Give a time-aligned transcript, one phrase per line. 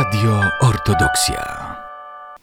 [0.00, 1.76] Radio Ortodoksja.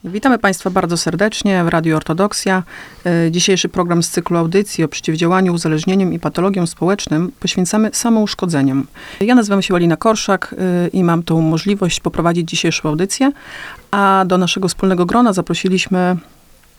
[0.03, 2.63] Witamy Państwa bardzo serdecznie w Radio Ortodoksja.
[3.05, 8.87] E, Dzisiejszy program z cyklu audycji o przeciwdziałaniu uzależnieniom i patologiom społecznym poświęcamy samouszkodzeniom.
[9.21, 13.31] Ja nazywam się Alina Korszak e, i mam tą możliwość poprowadzić dzisiejszą audycję,
[13.91, 16.17] a do naszego wspólnego grona zaprosiliśmy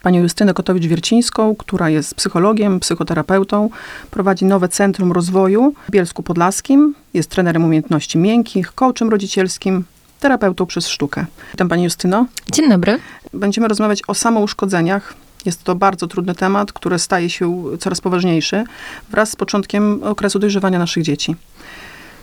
[0.02, 3.70] panią Justynę Kotowicz-Wiercińską, która jest psychologiem, psychoterapeutą,
[4.10, 9.84] prowadzi nowe Centrum Rozwoju w Bielsku Podlaskim, jest trenerem umiejętności miękkich, coachem rodzicielskim,
[10.20, 11.26] terapeutą przez sztukę.
[11.52, 12.26] Witam pani Justyno.
[12.52, 12.98] Dzień dobry.
[13.34, 15.14] Będziemy rozmawiać o samouszkodzeniach.
[15.44, 18.64] Jest to bardzo trudny temat, który staje się coraz poważniejszy
[19.10, 21.36] wraz z początkiem okresu dojrzewania naszych dzieci.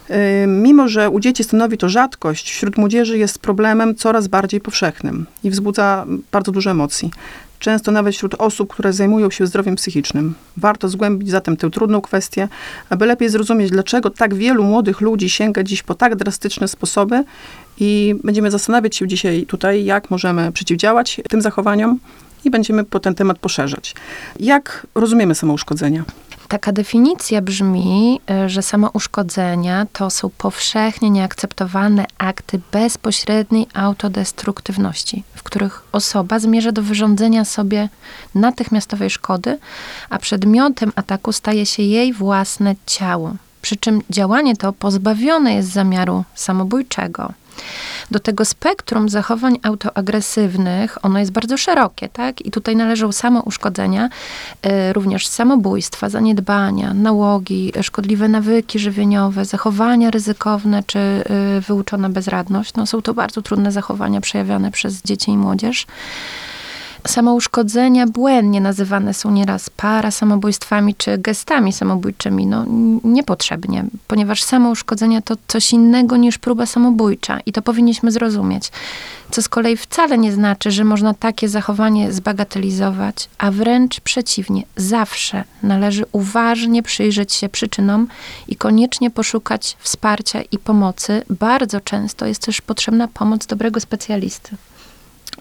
[0.10, 0.16] Yy,
[0.48, 5.50] Mimo, że u dzieci stanowi to rzadkość, wśród młodzieży jest problemem coraz bardziej powszechnym i
[5.50, 7.12] wzbudza bardzo dużo emocji.
[7.60, 10.34] Często nawet wśród osób, które zajmują się zdrowiem psychicznym.
[10.58, 12.48] Warto zgłębić zatem tę trudną kwestię,
[12.90, 17.24] aby lepiej zrozumieć, dlaczego tak wielu młodych ludzi sięga dziś po tak drastyczne sposoby
[17.80, 22.00] i będziemy zastanawiać się dzisiaj tutaj, jak możemy przeciwdziałać tym zachowaniom
[22.46, 23.96] i będziemy po ten temat poszerzać.
[24.40, 26.04] Jak rozumiemy samouszkodzenia?
[26.48, 35.84] Taka definicja brzmi, y, że samouszkodzenia to są powszechnie nieakceptowane akty bezpośredniej autodestruktywności, w których
[35.92, 37.90] osoba zmierza do wyrządzenia sobie
[38.36, 39.60] natychmiastowej szkody,
[40.10, 43.36] a przedmiotem ataku staje się jej własne ciało.
[43.62, 47.34] Przy czym działanie to pozbawione jest zamiaru samobójczego.
[48.12, 52.46] Do tego spektrum zachowań autoagresywnych, ono jest bardzo szerokie, tak?
[52.46, 54.10] I tutaj należą samouszkodzenia,
[54.66, 62.74] y, również samobójstwa, zaniedbania, nałogi, szkodliwe nawyki żywieniowe, zachowania ryzykowne czy y, wyuczona bezradność.
[62.74, 65.86] No, są to bardzo trudne zachowania przejawiane przez dzieci i młodzież.
[67.08, 72.48] Samouszkodzenia błędnie nazywane są nieraz parasamobójstwami czy gestami samobójczymi.
[72.48, 72.66] No,
[73.04, 78.72] niepotrzebnie, ponieważ samouszkodzenia to coś innego niż próba samobójcza i to powinniśmy zrozumieć.
[79.32, 85.44] Co z kolei wcale nie znaczy, że można takie zachowanie zbagatelizować, a wręcz przeciwnie, zawsze
[85.64, 88.08] należy uważnie przyjrzeć się przyczynom
[88.48, 91.24] i koniecznie poszukać wsparcia i pomocy.
[91.30, 94.56] Bardzo często jest też potrzebna pomoc dobrego specjalisty.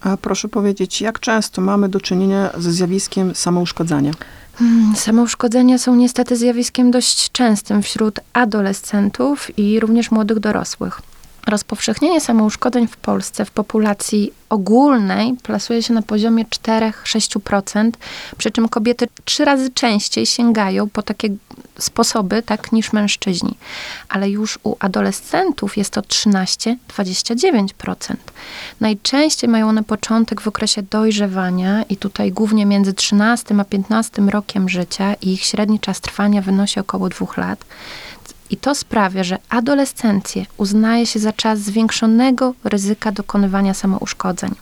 [0.01, 4.13] A proszę powiedzieć, jak często mamy do czynienia ze zjawiskiem samouszkodzenia?
[4.59, 11.01] Hmm, Samouszkodzenia są niestety zjawiskiem dość częstym wśród adolescentów i również młodych dorosłych.
[11.47, 17.91] Rozpowszechnienie samouszkodzeń w Polsce w populacji ogólnej plasuje się na poziomie 4-6%,
[18.39, 21.29] przy czym kobiety trzy razy częściej sięgają po takie
[21.79, 23.57] sposoby, tak, niż mężczyźni.
[24.09, 28.15] Ale już u adolescentów jest to 13-29%.
[28.81, 34.69] Najczęściej mają one początek w okresie dojrzewania i tutaj głównie między 13 a 15 rokiem
[34.69, 37.65] życia i ich średni czas trwania wynosi około dwóch lat.
[38.51, 44.55] I to sprawia, że adolescencję uznaje się za czas zwiększonego ryzyka dokonywania samouszkodzeń.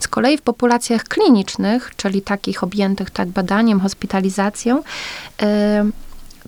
[0.00, 4.82] Z kolei w populacjach klinicznych, czyli takich objętych tak badaniem, hospitalizacją,
[5.38, 5.92] em,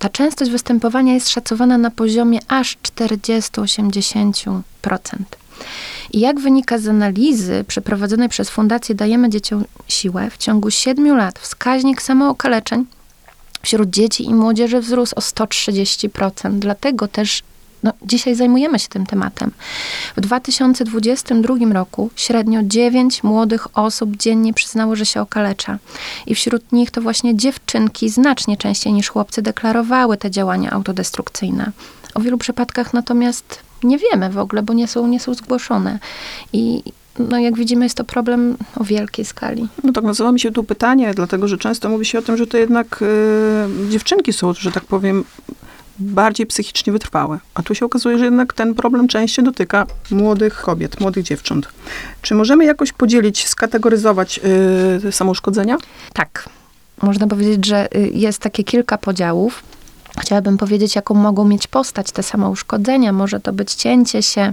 [0.02, 4.62] ta częstość występowania jest szacowana na poziomie aż 40-80%.
[6.12, 11.38] I jak wynika z analizy przeprowadzonej przez Fundację Dajemy Dzieciom Siłę, w ciągu 7 lat
[11.38, 12.86] wskaźnik samookaleczeń
[13.62, 16.58] wśród dzieci i młodzieży wzrósł o 130%.
[16.58, 17.42] Dlatego też
[17.82, 19.50] no, dzisiaj zajmujemy się tym tematem.
[20.16, 25.78] W 2022 roku średnio 9 młodych osób dziennie przyznało, że się okalecza.
[26.26, 31.72] I wśród nich to właśnie dziewczynki znacznie częściej niż chłopcy deklarowały te działania autodestrukcyjne.
[32.14, 35.98] O wielu przypadkach natomiast nie wiemy w ogóle, bo nie są, nie są zgłoszone.
[36.52, 36.82] I
[37.18, 39.68] no, jak widzimy, jest to problem o wielkiej skali.
[39.84, 42.46] No tak, nazywa mi się tu pytanie, dlatego że często mówi się o tym, że
[42.46, 45.24] to jednak y, dziewczynki są, że tak powiem,
[45.98, 47.38] bardziej psychicznie wytrwałe.
[47.54, 51.68] A tu się okazuje, że jednak ten problem częściej dotyka młodych kobiet, młodych dziewcząt.
[52.22, 54.40] Czy możemy jakoś podzielić, skategoryzować
[55.04, 55.78] y, samouszkodzenia?
[56.12, 56.48] Tak.
[57.02, 59.62] Można powiedzieć, że y, jest takie kilka podziałów.
[60.20, 63.12] Chciałabym powiedzieć, jaką mogą mieć postać te samouszkodzenia.
[63.12, 64.52] Może to być cięcie się,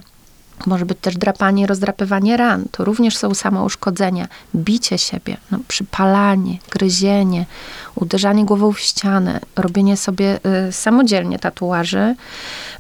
[0.66, 2.66] może być też drapanie, rozdrapywanie ran.
[2.72, 4.28] To również są samouszkodzenia.
[4.56, 7.46] Bicie siebie, no, przypalanie, gryzienie,
[7.96, 12.16] uderzanie głową w ścianę, robienie sobie y, samodzielnie tatuaży,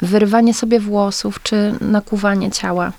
[0.01, 2.91] wyrywanie sobie włosów czy nakuwanie ciała.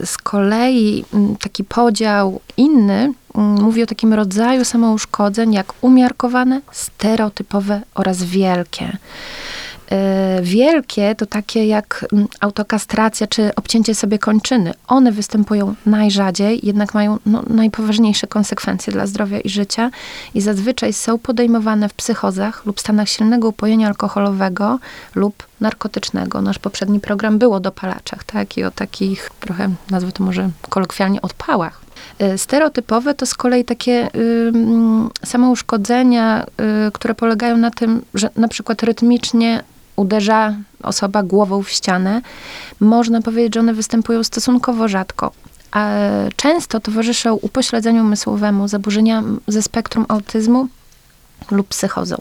[0.00, 6.60] Y, Z kolei mm, taki podział inny mm, mówi o takim rodzaju samouszkodzeń jak umiarkowane,
[6.72, 8.96] stereotypowe oraz wielkie.
[9.92, 14.74] E, wielkie to takie jak mm, autokastracja czy obcięcie sobie kończyny.
[14.86, 19.90] One występują najrzadziej, jednak mają no, najpoważniejsze konsekwencje dla zdrowia i życia
[20.34, 24.78] i zazwyczaj są podejmowane w psychozach lub stanach silnego upojenia alkoholowego
[25.14, 26.42] lub narkotycznego.
[26.42, 28.56] Nasz poprzedni program był o dopalaczach, tak?
[28.56, 31.80] I o takich trochę, nazwę to może kolokwialnie, odpałach.
[32.18, 34.52] E, stereotypowe to z kolei takie y,
[35.24, 36.46] samouszkodzenia,
[36.88, 39.62] y, które polegają na tym, że na przykład rytmicznie
[40.02, 42.22] uderza osoba głową w ścianę.
[42.80, 45.32] Można powiedzieć, że one występują stosunkowo rzadko.
[45.72, 45.90] A
[46.36, 50.68] często towarzyszą upośledzeniu umysłowemu, zaburzeniom ze spektrum autyzmu
[51.50, 52.16] lub psychozą.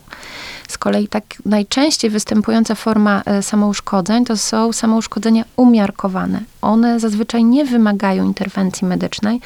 [0.67, 6.41] Z kolei tak najczęściej występująca forma e, samouszkodzeń to są samouszkodzenia umiarkowane.
[6.61, 9.41] One zazwyczaj nie wymagają interwencji medycznej,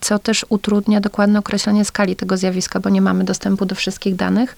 [0.00, 4.56] co też utrudnia dokładne określenie skali tego zjawiska, bo nie mamy dostępu do wszystkich danych.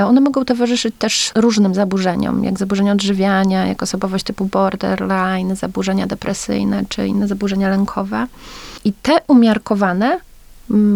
[0.00, 6.06] E, one mogą towarzyszyć też różnym zaburzeniom, jak zaburzenia odżywiania, jak osobowość typu borderline, zaburzenia
[6.06, 8.26] depresyjne czy inne zaburzenia lękowe.
[8.84, 10.20] I te umiarkowane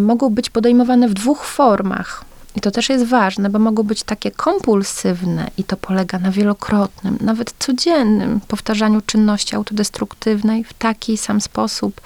[0.02, 2.24] mogą być podejmowane w dwóch formach.
[2.56, 7.18] I to też jest ważne, bo mogą być takie kompulsywne i to polega na wielokrotnym,
[7.20, 12.00] nawet codziennym powtarzaniu czynności autodestruktywnej w taki sam sposób.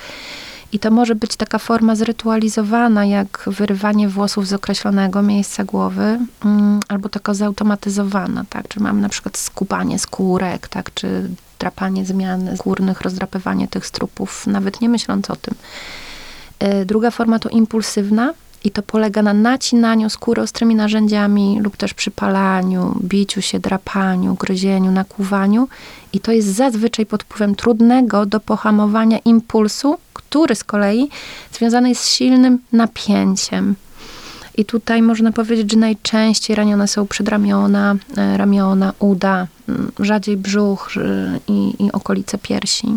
[0.73, 6.81] I to może być taka forma zrytualizowana, jak wyrywanie włosów z określonego miejsca głowy, mm,
[6.89, 8.69] albo taka zautomatyzowana, tak?
[8.69, 10.95] Czy mamy na przykład skubanie skórek, tak?
[10.95, 15.55] Czy drapanie zmian skórnych, rozdrapywanie tych strupów, nawet nie myśląc o tym.
[16.63, 18.35] Y, druga forma to impulsywna,
[18.65, 24.91] i to polega na nacinaniu skóry ostrymi narzędziami lub też przypalaniu, biciu się, drapaniu, gryzieniu,
[24.91, 25.69] nakłuwaniu.
[26.13, 29.99] I to jest zazwyczaj pod wpływem trudnego do pohamowania impulsu,
[30.31, 31.09] który z kolei
[31.53, 33.75] związany jest z silnym napięciem.
[34.57, 39.47] I tutaj można powiedzieć, że najczęściej ranione są przedramiona, e, ramiona, uda,
[39.99, 40.91] rzadziej brzuch
[41.49, 42.89] i, i okolice piersi.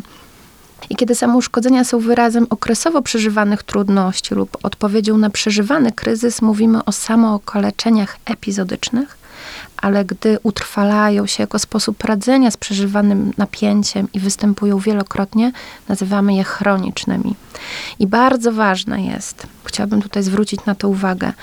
[0.90, 6.92] I kiedy samouszkodzenia są wyrazem okresowo przeżywanych trudności lub odpowiedzią na przeżywany kryzys, mówimy o
[6.92, 9.18] samookaleczeniach epizodycznych,
[9.84, 15.52] ale gdy utrwalają się jako sposób radzenia z przeżywanym napięciem i występują wielokrotnie,
[15.90, 17.36] nazywamy je chronicznymi.
[18.00, 21.34] I bardzo ważne jest, chciałabym tutaj zwrócić na to uwagę,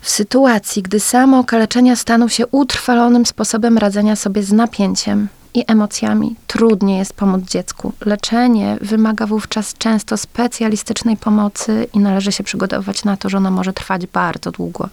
[0.00, 6.98] w sytuacji, gdy samookaleczenia staną się utrwalonym sposobem radzenia sobie z napięciem, i emocjami trudniej
[6.98, 7.92] jest pomóc dziecku.
[8.00, 13.72] Leczenie wymaga wówczas często specjalistycznej pomocy i należy się przygotować na to, że ona może
[13.72, 14.88] trwać bardzo długo.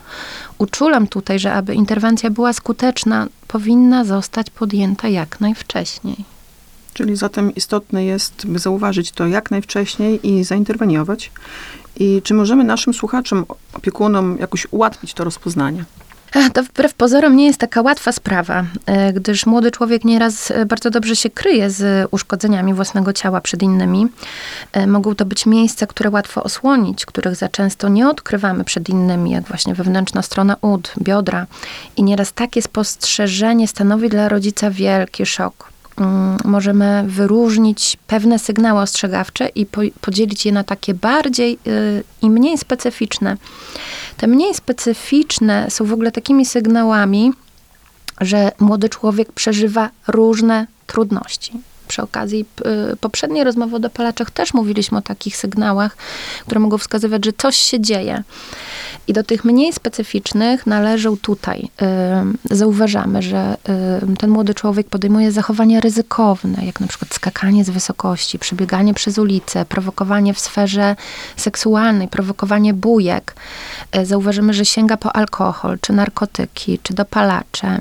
[0.58, 6.16] Uczulam tutaj, że aby interwencja była skuteczna, powinna zostać podjęta jak najwcześniej.
[6.94, 11.32] Czyli zatem istotne jest, by zauważyć to jak najwcześniej i zainterweniować.
[11.96, 15.86] I czy możemy naszym słuchaczom, opiekunom jakoś ułatwić to rozpoznanie?
[16.54, 20.90] To wbrew pozorom nie jest taka łatwa sprawa, e, gdyż młody człowiek nieraz e, bardzo
[20.90, 24.08] dobrze się kryje z uszkodzeniami własnego ciała przed innymi.
[24.72, 29.32] E, mogą to być miejsca, które łatwo osłonić, których za często nie odkrywamy przed innymi,
[29.32, 31.46] jak właśnie wewnętrzna strona ud, biodra.
[31.98, 35.75] I nieraz takie spostrzeżenie stanowi dla rodzica wielki szok.
[35.98, 39.66] Mm, możemy wyróżnić pewne sygnały ostrzegawcze i
[40.02, 43.38] podzielić je na takie bardziej y, i mniej specyficzne.
[44.18, 47.34] Te mniej specyficzne są w ogóle takimi sygnałami,
[48.22, 51.52] że młody człowiek przeżywa różne trudności.
[51.88, 52.46] Przy okazji
[52.94, 55.98] y, poprzedniej rozmowy o dopalaczach też mówiliśmy o takich sygnałach,
[56.46, 58.24] które mogą wskazywać, że coś się dzieje.
[59.08, 61.70] I do tych mniej specyficznych należą tutaj.
[62.52, 63.58] Y, zauważamy, że
[64.14, 69.18] y, ten młody człowiek podejmuje zachowania ryzykowne, jak na przykład skakanie z wysokości, przebieganie przez
[69.18, 70.96] ulicę, prowokowanie w sferze
[71.38, 73.36] seksualnej, prowokowanie bujek.
[74.04, 77.80] Zauważymy, że sięga po alkohol, czy narkotyki, czy dopalacze.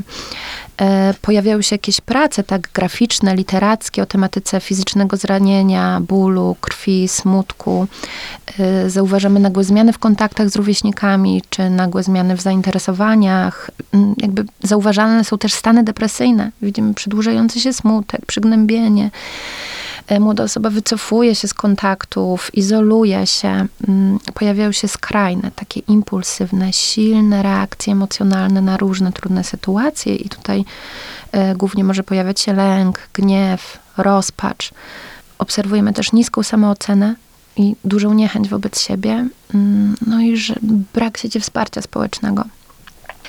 [0.81, 7.87] E, pojawiały się jakieś prace tak graficzne, literackie o tematyce fizycznego zranienia, bólu, krwi, smutku.
[8.59, 13.71] E, zauważamy nagłe zmiany w kontaktach z rówieśnikami, czy nagłe zmiany w zainteresowaniach.
[13.93, 16.51] Mm, jakby zauważalne są też stany depresyjne.
[16.63, 19.11] Widzimy przedłużający się smutek, przygnębienie.
[20.07, 26.73] E, młoda osoba wycofuje się z kontaktów, izoluje się, mm, pojawiają się skrajne, takie impulsywne,
[26.73, 30.65] silne reakcje emocjonalne na różne trudne sytuacje, i tutaj
[31.33, 34.71] e, głównie może pojawiać się lęk, gniew, rozpacz.
[35.39, 37.15] Obserwujemy też niską samoocenę
[37.57, 40.55] i dużą niechęć wobec siebie, mm, no i że
[40.95, 42.45] brak sieci wsparcia społecznego.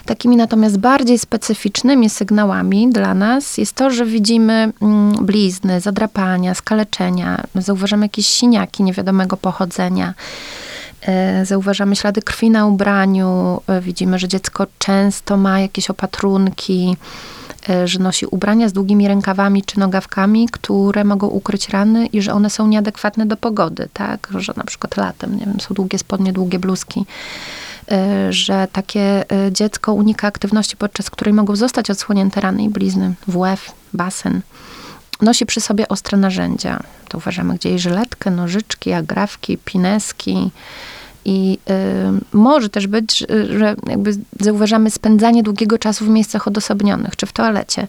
[0.06, 7.44] Takimi natomiast bardziej specyficznymi sygnałami dla nas jest to, że widzimy mm, blizny, zadrapania, skaleczenia,
[7.56, 10.14] zauważamy jakieś siniaki niewiadomego pochodzenia.
[11.02, 16.98] E, Zauważamy ślady krwi na ubraniu, e, widzimy, że dziecko często ma jakieś opatrunki,
[17.70, 22.34] e, że nosi ubrania z długimi rękawami czy nogawkami, które mogą ukryć rany i że
[22.34, 24.30] one są nieadekwatne do pogody, tak?
[24.38, 27.06] Że na przykład latem, nie wiem, są długie spodnie, długie bluzki.
[27.92, 33.14] E, Że takie e, dziecko unika aktywności, podczas której mogą zostać odsłonięte rany i blizny,
[33.28, 34.42] WF, basen.
[35.22, 36.80] Nosi przy sobie ostre narzędzia.
[37.10, 40.52] To uważamy gdzieś żyletkę, nożyczki, agrafki, pineski.
[41.26, 41.58] I
[42.34, 47.34] y, może też być, że jakby zauważamy spędzanie długiego czasu w miejscach odosobnionych, czy w
[47.34, 47.88] toalecie.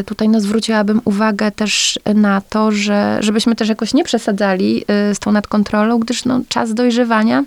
[0.00, 5.14] Y, tutaj no, zwróciłabym uwagę też na to, że żebyśmy też jakoś nie przesadzali y,
[5.14, 7.44] z tą nadkontrolą, gdyż no, czas dojrzewania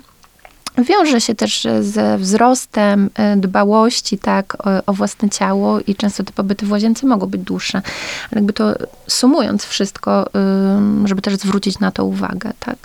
[0.78, 6.32] wiąże się też ze wzrostem y, dbałości, tak, o, o własne ciało i często te
[6.32, 7.82] pobyty w łazience mogą być dłuższe.
[8.30, 8.74] Ale jakby to
[9.08, 10.30] sumując wszystko,
[11.04, 12.76] żeby też zwrócić na to uwagę, tak.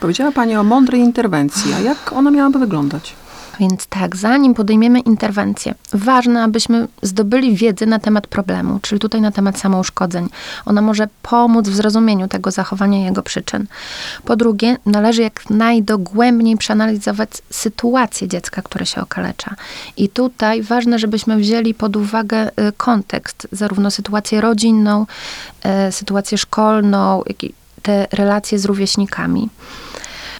[0.00, 3.14] Powiedziała Pani o mądrej interwencji, a jak ona miałaby wyglądać?
[3.60, 9.30] Więc tak, zanim podejmiemy interwencję, ważne, abyśmy zdobyli wiedzę na temat problemu, czyli tutaj na
[9.30, 10.28] temat samouszkodzeń.
[10.66, 13.66] Ona może pomóc w zrozumieniu tego zachowania i jego przyczyn.
[14.24, 19.54] Po drugie, należy jak najdogłębniej przeanalizować sytuację dziecka, które się okalecza.
[19.96, 25.06] I tutaj ważne, żebyśmy wzięli pod uwagę y, kontekst, zarówno sytuację rodzinną,
[25.88, 29.48] y, sytuację szkolną, jak i te relacje z rówieśnikami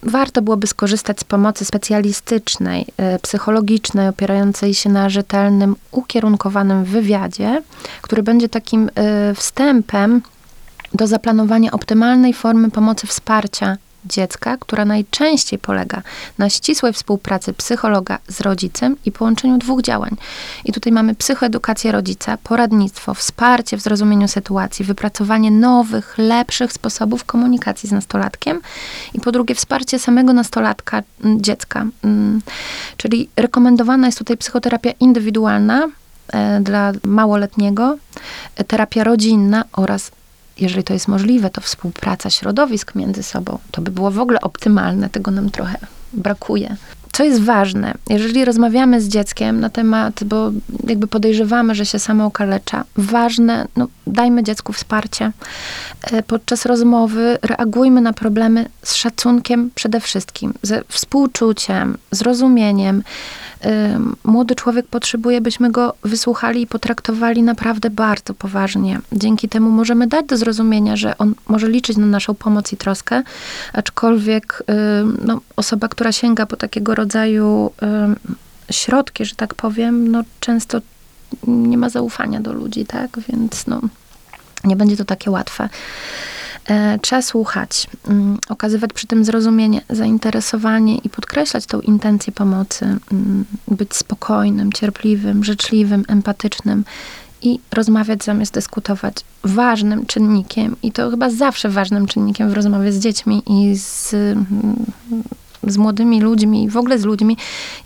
[0.04, 7.62] warto byłoby skorzystać z pomocy specjalistycznej, y, psychologicznej, opierającej się na rzetelnym, ukierunkowanym wywiadzie,
[8.02, 10.22] który będzie takim y, wstępem
[10.94, 16.02] do zaplanowania optymalnej formy pomocy wsparcia dziecka, która najczęściej polega
[16.38, 20.16] na ścisłej współpracy psychologa z rodzicem i połączeniu dwóch działań.
[20.64, 27.88] I tutaj mamy psychoedukację rodzica, poradnictwo, wsparcie w zrozumieniu sytuacji, wypracowanie nowych, lepszych sposobów komunikacji
[27.88, 28.60] z nastolatkiem
[29.14, 31.86] i po drugie wsparcie samego nastolatka, m, dziecka.
[32.04, 32.40] Mm,
[32.96, 35.88] Czyli rekomendowana jest tutaj psychoterapia indywidualna
[36.32, 37.96] e, dla małoletniego,
[38.56, 40.10] e, terapia rodzinna oraz
[40.60, 43.58] jeżeli to jest możliwe, to współpraca środowisk między sobą.
[43.70, 45.78] To by było w ogóle optymalne, tego nam trochę
[46.12, 46.76] brakuje.
[47.12, 50.50] Co jest ważne, jeżeli rozmawiamy z dzieckiem na temat, bo
[50.88, 55.32] jakby podejrzewamy, że się samo okalecza, ważne, no, dajmy dziecku wsparcie.
[56.02, 63.02] E, Podczas rozmowy reagujmy na problemy z szacunkiem przede wszystkim, ze współczuciem, zrozumieniem.
[64.24, 69.00] Młody człowiek potrzebuje, byśmy go wysłuchali i potraktowali naprawdę bardzo poważnie.
[69.12, 73.22] Dzięki temu możemy dać do zrozumienia, że on może liczyć na naszą pomoc i troskę,
[73.72, 74.62] aczkolwiek
[75.24, 77.70] no, osoba, która sięga po takiego rodzaju
[78.70, 80.80] środki, że tak powiem, no często
[81.46, 83.10] nie ma zaufania do ludzi, tak?
[83.28, 83.80] Więc no,
[84.64, 85.68] nie będzie to takie łatwe.
[86.68, 93.44] E, Trzeba słuchać, mm, okazywać przy tym zrozumienie, zainteresowanie i podkreślać tą intencję pomocy, mm,
[93.68, 96.84] być spokojnym, cierpliwym, życzliwym, empatycznym
[97.42, 99.16] i rozmawiać zamiast dyskutować.
[99.44, 104.86] Ważnym czynnikiem, i to chyba zawsze ważnym czynnikiem w rozmowie z dziećmi i z, mm,
[105.62, 107.36] z młodymi ludźmi i w ogóle z ludźmi,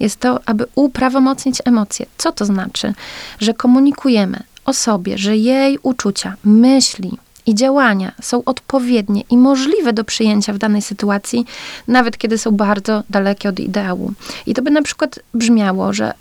[0.00, 2.06] jest to, aby uprawomocnić emocje.
[2.18, 2.94] Co to znaczy?
[3.40, 7.18] Że komunikujemy osobie, że jej uczucia, myśli,
[7.49, 11.47] i działania są odpowiednie i możliwe do przyjęcia w danej sytuacji,
[11.88, 14.12] nawet kiedy są bardzo dalekie od ideału.
[14.47, 16.12] I to by na przykład brzmiało, że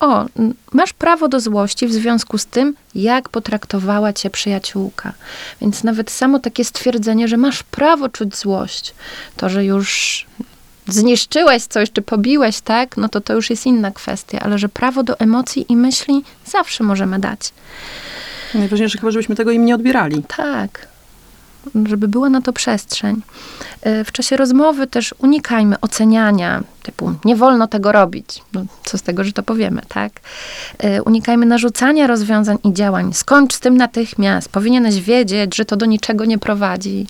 [0.00, 0.26] o,
[0.72, 5.12] masz prawo do złości w związku z tym, jak potraktowała cię przyjaciółka.
[5.60, 8.94] Więc nawet samo takie stwierdzenie, że masz prawo czuć złość,
[9.36, 10.26] to, że już
[10.88, 15.02] zniszczyłeś coś, czy pobiłeś, tak, no to to już jest inna kwestia, ale że prawo
[15.02, 17.52] do emocji i myśli zawsze możemy dać.
[18.54, 20.24] Najważniejsze chyba, żebyśmy tego im nie odbierali.
[20.36, 20.88] Tak.
[21.86, 23.22] Żeby była na to przestrzeń.
[23.86, 28.42] Y, W czasie rozmowy też unikajmy oceniania, typu nie wolno tego robić.
[28.52, 30.12] No, co z tego, że to powiemy, tak?
[30.84, 33.12] Y, Unikajmy narzucania rozwiązań i działań.
[33.14, 34.48] Skończ z tym natychmiast.
[34.48, 37.06] Powinieneś wiedzieć, że to do niczego nie prowadzi.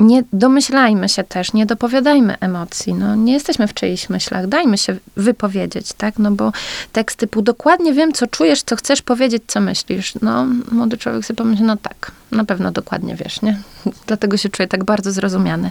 [0.00, 2.94] Nie domyślajmy się też, nie dopowiadajmy emocji.
[2.94, 4.46] No, nie jesteśmy w czyichś myślach.
[4.46, 6.18] Dajmy się wypowiedzieć, tak?
[6.18, 6.52] No bo
[6.92, 10.14] tekst typu dokładnie wiem, co czujesz, co chcesz powiedzieć, co myślisz.
[10.22, 13.58] No, młody człowiek sobie pomyśli, no tak, na pewno dokładnie wiesz, nie?
[14.06, 15.70] Dlatego się czuję tak bardzo zrozumiany.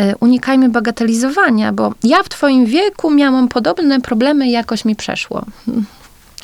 [0.00, 5.44] Y, Unikajmy bagatelizowania, bo ja w twoim wieku miałam podobne problemy jakoś mi przeszło.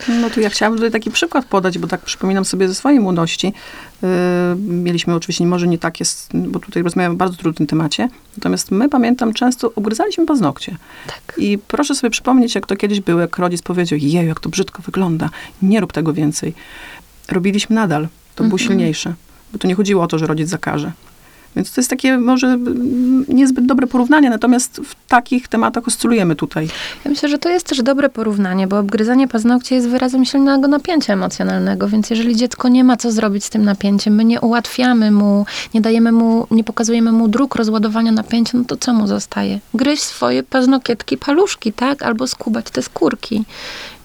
[0.08, 3.52] No tu ja chciałabym tutaj taki przykład podać, bo tak przypominam sobie ze swojej młodości.
[4.02, 4.08] Yy,
[4.58, 8.08] mieliśmy oczywiście, może nie tak jest, bo tutaj rozmawiamy o bardzo trudnym temacie.
[8.36, 10.76] Natomiast my, pamiętam, często obgryzaliśmy paznokcie.
[11.06, 11.34] Tak.
[11.38, 14.82] I proszę sobie przypomnieć, jak to kiedyś było, jak rodzic powiedział, jeju, jak to brzydko
[14.82, 15.30] wygląda,
[15.62, 16.54] nie rób tego więcej.
[17.28, 18.68] Robiliśmy nadal, to było Mhm.
[18.68, 19.14] silniejsze.
[19.52, 20.92] Bo tu nie chodziło o to, że rodzic zakaże.
[21.56, 22.58] Więc to jest takie może
[23.28, 26.68] niezbyt dobre porównanie, natomiast w takich tematach oscylujemy tutaj.
[27.04, 31.12] Ja myślę, że to jest też dobre porównanie, bo obgryzanie paznokci jest wyrazem silnego napięcia
[31.12, 35.46] emocjonalnego, więc jeżeli dziecko nie ma co zrobić z tym napięciem, my nie ułatwiamy mu,
[35.74, 39.60] nie dajemy mu, nie pokazujemy mu dróg rozładowania napięcia, no to co mu zostaje?
[39.74, 42.02] Gryźć swoje paznokietki, paluszki, tak?
[42.02, 43.44] Albo skubać te skórki.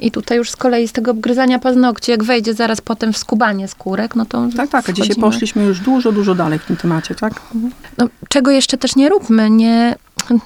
[0.02, 3.68] I tutaj już z kolei z tego obgryzania paznokci, jak wejdzie zaraz potem w skubanie
[3.68, 5.28] skórek, no to Tak, tak, a dzisiaj wchodzimy.
[5.32, 7.34] poszliśmy już dużo, dużo dalej w tym temacie, tak?
[7.98, 9.96] no, czego jeszcze też nie róbmy, nie,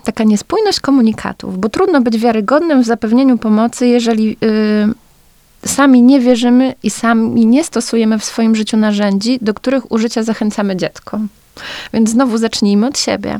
[0.03, 4.37] taka niespójność komunikatów, bo trudno być wiarygodnym w zapewnieniu pomocy, jeżeli
[5.63, 10.23] y, sami nie wierzymy i sami nie stosujemy w swoim życiu narzędzi, do których użycia
[10.23, 11.19] zachęcamy dziecko.
[11.93, 13.39] Więc znowu zacznijmy od siebie.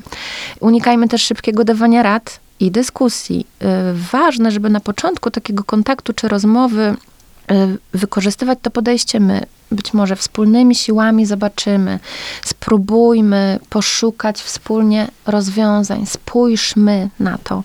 [0.59, 3.47] Unikajmy też szybkiego dawania rad i dyskusji.
[3.61, 3.65] Y,
[4.11, 6.95] ważne, żeby na początku takiego kontaktu czy rozmowy
[7.51, 9.45] y, wykorzystywać to podejście my.
[9.71, 11.99] Być może wspólnymi siłami zobaczymy,
[12.45, 17.63] spróbujmy poszukać wspólnie rozwiązań, spójrzmy na to.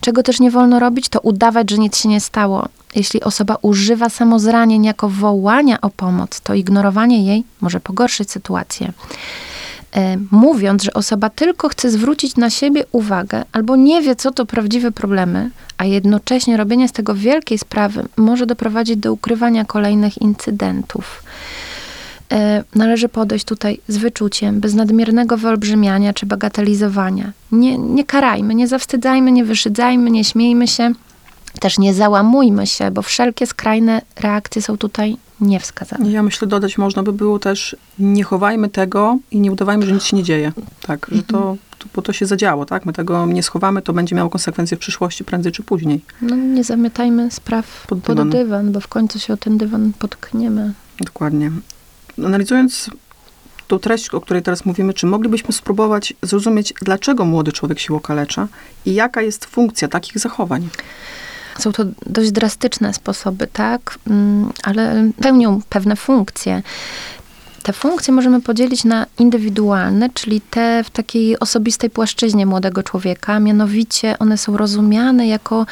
[0.00, 2.68] Czego też nie wolno robić, to udawać, że nic się nie stało.
[2.94, 8.92] Jeśli osoba używa samozranień jako wołania o pomoc, to ignorowanie jej może pogorszyć sytuację.
[9.96, 14.46] E, Mówiąc, że osoba tylko chce zwrócić na siebie uwagę albo nie wie, co to
[14.46, 21.22] prawdziwe problemy, a jednocześnie robienie z tego wielkiej sprawy może doprowadzić do ukrywania kolejnych incydentów.
[22.32, 27.32] E, Należy podejść tutaj z wyczuciem, bez nadmiernego wyolbrzymiania czy bagatelizowania.
[27.52, 30.92] Nie, nie karajmy, nie zawstydzajmy, nie wyszydzajmy, nie śmiejmy się,
[31.60, 36.10] też nie załamujmy się, bo wszelkie skrajne reakcje są tutaj niewskazane.
[36.10, 40.02] Ja myślę, dodać można by było też, nie chowajmy tego i nie udawajmy, że nic
[40.02, 40.52] się nie dzieje.
[40.82, 42.86] Tak, że to, to, bo to się zadziało, tak?
[42.86, 46.00] My tego nie schowamy, to będzie miało konsekwencje w przyszłości, prędzej czy później.
[46.22, 48.30] No, nie zamytajmy spraw Pod pod, dywan.
[48.30, 50.72] dywan, bo w końcu się o ten dywan potkniemy.
[51.00, 51.50] Dokładnie.
[52.24, 52.90] Analizując
[53.68, 58.48] tą treść, o której teraz mówimy, czy moglibyśmy spróbować zrozumieć, dlaczego młody człowiek się okalecza
[58.86, 60.68] i jaka jest funkcja takich zachowań?
[61.58, 66.62] Są to dość drastyczne sposoby, tak, Mm, ale pełnią pewne funkcje.
[67.62, 73.40] Te funkcje możemy podzielić na indywidualne, czyli te w takiej osobistej płaszczyźnie młodego człowieka.
[73.40, 75.66] Mianowicie one są rozumiane jako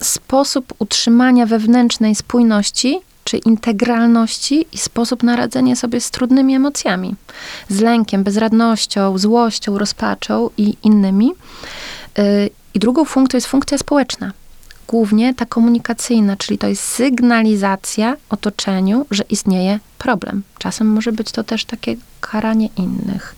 [0.00, 7.14] sposób utrzymania wewnętrznej spójności czy integralności i sposób na radzenie sobie z trudnymi emocjami,
[7.68, 11.32] z lękiem, bezradnością, złością, rozpaczą i innymi.
[12.18, 14.32] Y, I drugą funkcją jest funkcja społeczna.
[14.88, 20.42] Głównie ta komunikacyjna, czyli to jest sygnalizacja otoczeniu, że istnieje problem.
[20.58, 23.34] Czasem może być to też takie karanie innych.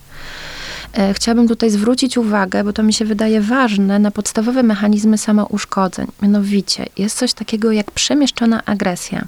[0.93, 6.07] E, Chciałabym tutaj zwrócić uwagę, bo to mi się wydaje ważne, na podstawowe mechanizmy samouszkodzeń.
[6.21, 9.27] Mianowicie jest coś takiego jak przemieszczona agresja,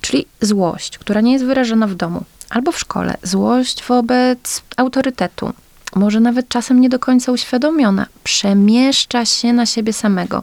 [0.00, 5.52] czyli złość, która nie jest wyrażona w domu albo w szkole, złość wobec autorytetu,
[5.96, 10.42] może nawet czasem nie do końca uświadomiona, przemieszcza się na siebie samego.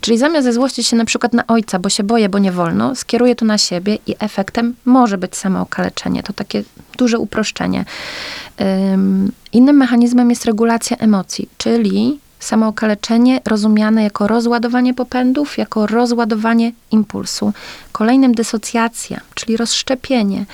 [0.00, 3.34] Czyli zamiast zezłościć się na przykład na ojca, bo się boję, bo nie wolno, skieruje
[3.34, 6.22] to na siebie i efektem może być samookaleczenie.
[6.22, 6.62] To takie
[6.98, 7.84] duże uproszczenie.
[8.92, 17.52] Ym, Innym mechanizmem jest regulacja emocji, czyli samookaleczenie rozumiane jako rozładowanie popędów, jako rozładowanie impulsu.
[17.92, 20.46] Kolejnym dysocjacja, czyli rozszczepienie,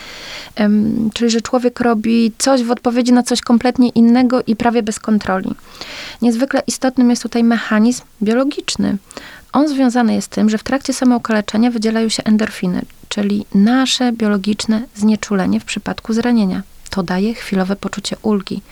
[1.15, 5.51] czyli że człowiek robi coś w odpowiedzi na coś kompletnie innego i prawie bez kontroli.
[6.23, 8.97] Niezwykle istotnym jest tutaj mechanizm biologiczny.
[9.53, 14.83] On związany jest z tym, że w trakcie samookaleczenia wydzielają się endorfiny, czyli nasze biologiczne
[14.95, 16.63] znieczulenie w przypadku zranienia.
[16.91, 18.63] To daje chwilowe poczucie ulgi.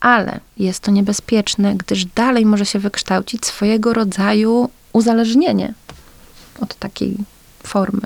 [0.00, 5.74] Ale jest to niebezpieczne, gdyż dalej może się wykształcić swojego rodzaju uzależnienie
[6.60, 7.16] od takiej
[7.62, 8.00] formy.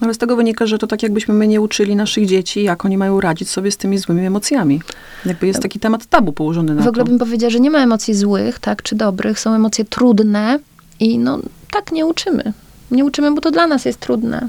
[0.00, 2.84] No Ale z tego wynika, że to tak jakbyśmy my nie uczyli naszych dzieci, jak
[2.84, 4.80] oni mają radzić sobie z tymi złymi emocjami.
[5.26, 7.10] Jakby jest taki temat tabu położony na W ogóle to.
[7.10, 9.40] bym powiedziała, że nie ma emocji złych, tak, czy dobrych.
[9.40, 10.58] Są emocje trudne
[11.00, 11.38] i no
[11.70, 12.52] tak nie uczymy.
[12.90, 14.48] Nie uczymy, bo to dla nas jest trudne.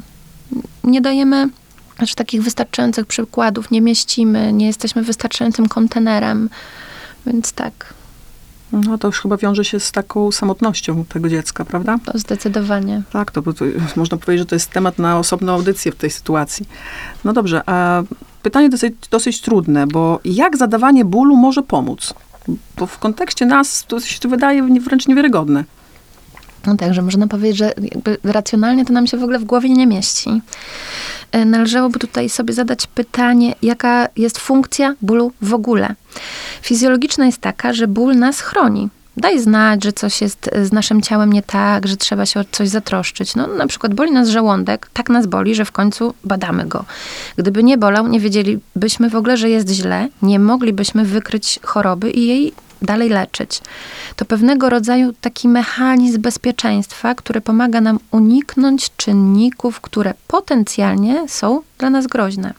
[0.84, 1.50] Nie dajemy
[2.04, 6.50] aż takich wystarczających przykładów, nie mieścimy, nie jesteśmy wystarczającym kontenerem.
[7.26, 7.94] Więc tak,
[8.72, 11.98] No to już chyba wiąże się z taką samotnością tego dziecka, prawda?
[12.06, 13.02] to zdecydowanie.
[13.12, 16.68] Tak, to, to można powiedzieć, że to jest temat na osobną audycję w tej sytuacji.
[17.24, 18.04] No dobrze, a
[18.44, 22.14] pytanie dosyć, dosyć trudne, bo jak zadawanie bólu może pomóc?
[22.78, 25.64] Bo w kontekście nas to się wydaje wręcz niewiarygodne.
[26.68, 27.74] No także można powiedzieć, że
[28.24, 30.42] racjonalnie to nam się w ogóle w głowie nie mieści.
[31.32, 35.96] E, Należałoby tutaj sobie zadać pytanie, jaka jest funkcja bólu w ogóle.
[36.62, 38.90] Fizjologiczna jest taka, że ból nas chroni.
[39.18, 42.70] daj znać, że coś jest z naszym ciałem nie tak, że trzeba się o coś
[42.70, 43.36] zatroszczyć.
[43.36, 46.86] No, na przykład boli nas żołądek, tak nas boli, że w końcu badamy go.
[47.38, 52.28] Gdyby nie bolał, nie wiedzielibyśmy w ogóle, że jest źle, nie moglibyśmy wykryć choroby i
[52.28, 53.62] jej dalej leczyć.
[54.16, 61.90] To pewnego rodzaju taki mechanizm bezpieczeństwa, który pomaga nam uniknąć czynników, które potencjalnie są dla
[61.90, 62.54] nas groźne.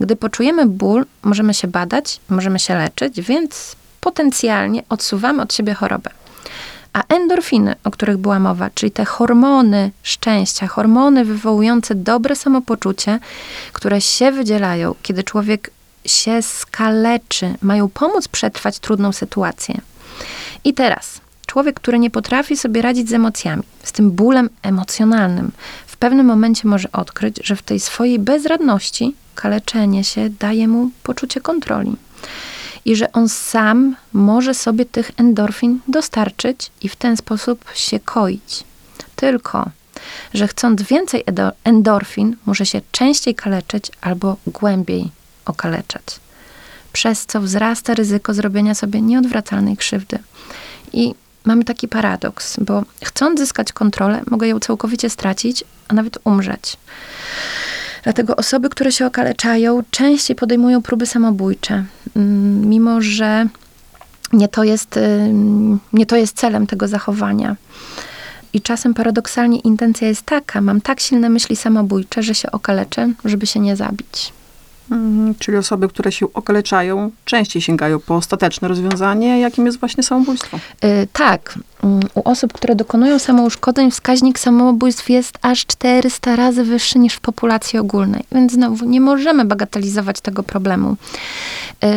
[0.00, 6.10] Gdy poczujemy ból, możemy się badać, możemy się leczyć, więc potencjalnie odsuwamy od siebie chorobę.
[6.92, 13.18] A endorfiny, o których była mowa, czyli te hormony szczęścia, hormony wywołujące dobre samopoczucie,
[13.72, 15.70] które się wydzielają, kiedy człowiek
[16.06, 19.80] się skaleczy, mają pomóc przetrwać trudną sytuację.
[20.64, 25.52] I teraz, człowiek, który nie potrafi sobie radzić z emocjami, z tym bólem emocjonalnym,
[25.86, 31.40] w pewnym momencie może odkryć, że w tej swojej bezradności kaleczenie się daje mu poczucie
[31.40, 31.96] kontroli.
[32.84, 38.64] I że on sam może sobie tych endorfin dostarczyć i w ten sposób się koić.
[39.16, 39.70] Tylko,
[40.34, 41.24] że chcąc więcej
[41.64, 45.10] endorfin, może się częściej kaleczyć albo głębiej
[45.44, 46.20] okaleczać,
[46.92, 50.18] przez co wzrasta ryzyko zrobienia sobie nieodwracalnej krzywdy.
[50.92, 56.76] I mamy taki paradoks, bo chcąc zyskać kontrolę, mogę ją całkowicie stracić, a nawet umrzeć.
[58.02, 61.84] Dlatego osoby, które się okaleczają, częściej podejmują próby samobójcze,
[62.16, 63.46] mm, mimo że
[64.32, 64.98] nie to jest,
[65.92, 67.56] nie to jest celem tego zachowania.
[68.52, 73.46] I czasem paradoksalnie intencja jest taka, mam tak silne myśli samobójcze, że się okaleczę, żeby
[73.46, 74.32] się nie zabić.
[74.90, 80.58] Mhm, czyli osoby, które się okaleczają, częściej sięgają po ostateczne rozwiązanie, jakim jest właśnie samobójstwo.
[80.82, 81.58] Yy, tak.
[81.84, 87.20] Mm, u osób, które dokonują samouszkodzeń, wskaźnik samobójstw jest aż 400 razy wyższy niż w
[87.20, 88.24] populacji ogólnej.
[88.32, 90.96] Więc znowu nie możemy bagatelizować tego problemu.
[91.82, 91.88] Yy,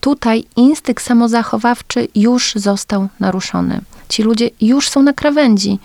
[0.00, 3.80] tutaj instynkt samozachowawczy już został naruszony.
[4.08, 5.78] Ci ludzie już są na krawędzi.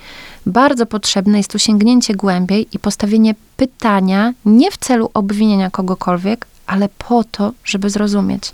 [0.46, 6.90] Bardzo potrzebne jest tu sięgnięcie głębiej i postawienie pytania nie w celu obwinienia kogokolwiek, ale
[6.90, 8.54] po to, żeby zrozumieć.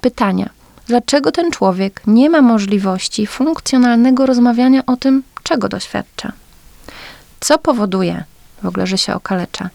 [0.00, 0.50] Pytania.
[0.86, 6.32] Dlaczego ten człowiek nie ma możliwości funkcjonalnego rozmawiania o tym, czego doświadcza?
[7.40, 8.24] Co powoduje
[8.62, 9.70] w ogóle, że się okalecza?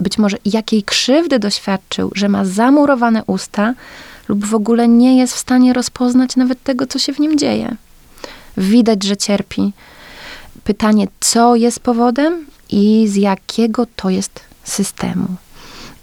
[0.00, 3.74] Być może jakiej krzywdy doświadczył, że ma zamurowane usta,
[4.28, 7.76] lub w ogóle nie jest w stanie rozpoznać nawet tego, co się w nim dzieje.
[8.56, 9.72] Widać, że cierpi,
[10.64, 15.26] pytanie, co jest powodem i z jakiego to jest systemu.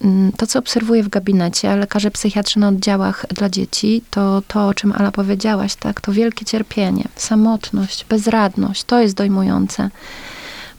[0.04, 4.74] Mm, to, co obserwuję w gabinecie, lekarze psychiatrzy na oddziałach dla dzieci, to to, o
[4.74, 9.90] czym Ala powiedziałaś, tak, to wielkie cierpienie, samotność, bezradność, to jest dojmujące.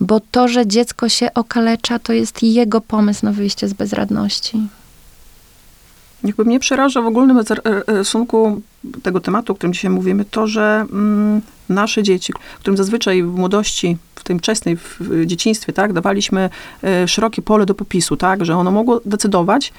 [0.01, 4.69] Bo to, że dziecko się okalecza, to jest jego pomysł na wyjście z bezradności.
[6.25, 7.41] Jakby mnie przeraża w ogólnym
[7.87, 8.63] rysunku
[9.03, 13.97] tego tematu, o którym dzisiaj mówimy, to, że mm, nasze dzieci, którym zazwyczaj w młodości,
[14.15, 16.51] w tym wczesnej, w dzieciństwie, tak, dawaliśmy
[17.05, 19.73] y, szerokie pole do popisu, tak, że ono mogło decydować,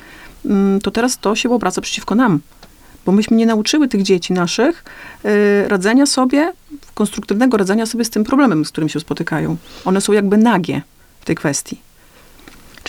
[0.46, 0.50] y,
[0.84, 2.40] to teraz to się obraca przeciwko nam.
[3.06, 4.84] Bo myśmy nie nauczyły tych dzieci naszych
[5.26, 6.54] y, radzenia sobie,
[6.94, 9.58] konstruktywnego radzenia sobie z tym problemem, z którym się spotykają.
[9.86, 10.82] One są jakby nagie
[11.22, 11.91] w tej kwestii.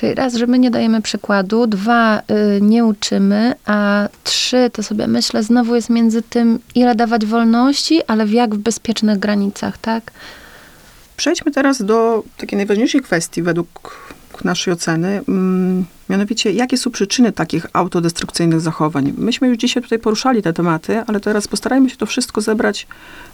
[0.03, 5.07] Czyli raz, że my nie dajemy przykładu, dwa, y, nie uczymy, a trzy, to sobie
[5.07, 10.13] myślę, znowu jest między tym, ile dawać wolności, ale w jak w bezpiecznych granicach, tak?
[11.17, 13.97] Przejdźmy teraz do takiej najważniejszej kwestii według
[14.45, 19.15] naszej oceny, mm, mianowicie jakie są przyczyny takich autodestrukcyjnych zachowań.
[19.19, 22.87] Myśmy już dzisiaj tutaj poruszali te tematy, ale teraz postarajmy się to wszystko zebrać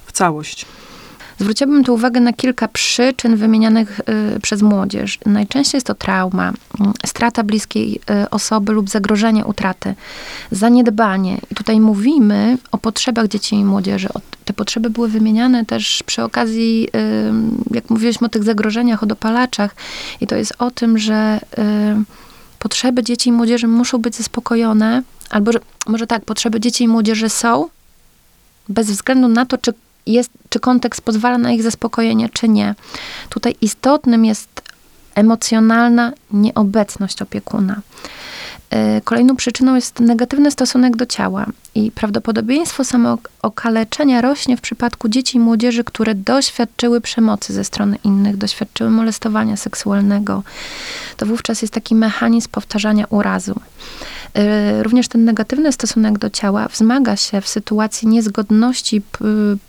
[0.07, 0.67] w całość.
[1.39, 4.01] Zwróciłabym tu uwagę na kilka przyczyn wymienianych
[4.37, 5.19] y, przez młodzież.
[5.27, 6.55] Najczęściej jest to trauma, y,
[7.07, 9.95] strata bliskiej y, osoby lub zagrożenie utraty,
[10.51, 11.39] zaniedbanie.
[11.51, 14.09] I tutaj mówimy o potrzebach dzieci i młodzieży.
[14.45, 16.89] Te potrzeby były wymieniane też przy okazji,
[17.71, 19.75] y, jak mówiliśmy o tych zagrożeniach, o dopalaczach.
[20.21, 21.41] I to jest o tym, że
[22.59, 27.29] potrzeby dzieci i młodzieży muszą być zaspokojone, albo że, może tak, potrzeby dzieci i młodzieży
[27.29, 27.69] są,
[28.69, 29.73] bez względu na to, czy
[30.13, 32.75] jest, czy kontekst pozwala na ich zaspokojenie, czy nie.
[33.29, 34.63] Tutaj istotnym jest
[35.15, 37.81] emocjonalna nieobecność opiekuna.
[38.75, 45.37] Y, kolejną przyczyną jest negatywny stosunek do ciała i prawdopodobieństwo samookaleczenia rośnie w przypadku dzieci
[45.37, 50.43] i młodzieży, które doświadczyły przemocy ze strony innych, doświadczyły molestowania seksualnego.
[51.17, 53.61] To wówczas jest taki mechanizm powtarzania urazu.
[54.79, 59.03] Y, również ten negatywny stosunek do ciała wzmaga się w sytuacji niezgodności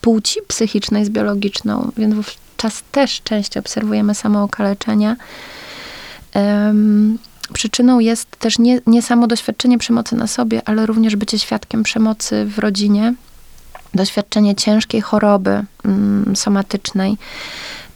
[0.01, 5.15] płci psychicznej z biologiczną, więc wówczas też częściej obserwujemy samookaleczenia.
[7.53, 12.45] Przyczyną jest też nie, nie samo doświadczenie przemocy na sobie, ale również bycie świadkiem przemocy
[12.45, 13.13] w rodzinie.
[13.93, 17.17] doświadczenie ciężkiej choroby mm, somatycznej.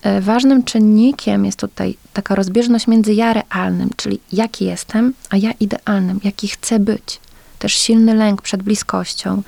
[0.01, 5.51] E, ważnym czynnikiem jest tutaj taka rozbieżność między ja realnym, czyli jaki jestem, a ja
[5.59, 7.19] idealnym, jaki chcę być.
[7.59, 9.43] Też silny lęk przed bliskością.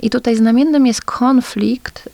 [0.00, 2.08] I tutaj znamiennym jest konflikt,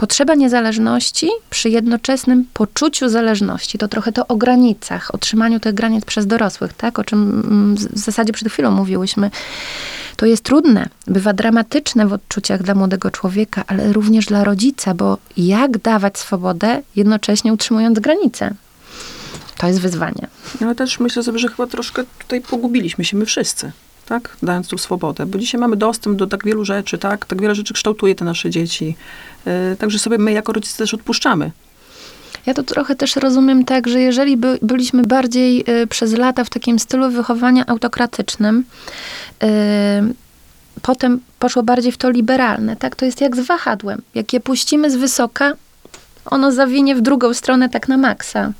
[0.00, 3.78] potrzeba niezależności przy jednoczesnym poczuciu zależności.
[3.78, 6.98] To trochę to o granicach, o trzymaniu tych granic przez dorosłych, tak?
[6.98, 9.30] O czym mm, w zasadzie przed chwilą mówiłyśmy.
[10.16, 15.18] To jest trudne, bywa dramatyczne w odczuciach dla młodego człowieka, ale również dla rodzica, bo
[15.36, 18.54] jak dawać swobodę, jednocześnie utrzymując granice?
[19.58, 20.26] To jest wyzwanie.
[20.60, 23.72] Ale też myślę sobie, że chyba troszkę tutaj pogubiliśmy się my wszyscy,
[24.10, 24.36] tak?
[24.42, 25.26] Dając tu swobodę.
[25.26, 27.26] Bo dzisiaj mamy dostęp do tak wielu rzeczy, tak?
[27.26, 28.96] Tak wiele rzeczy kształtuje te nasze dzieci.
[29.46, 31.50] Yy, także sobie my jako rodzice też odpuszczamy.
[32.46, 36.50] Ja to trochę też rozumiem tak, że jeżeli by, byliśmy bardziej y, przez lata w
[36.50, 38.64] takim stylu wychowania autokratycznym,
[39.42, 39.46] y,
[40.82, 42.96] potem poszło bardziej w to liberalne, tak?
[42.96, 44.02] To jest jak z wahadłem.
[44.14, 45.52] Jak je puścimy z wysoka,
[46.24, 48.52] ono zawinie w drugą stronę tak na maksa.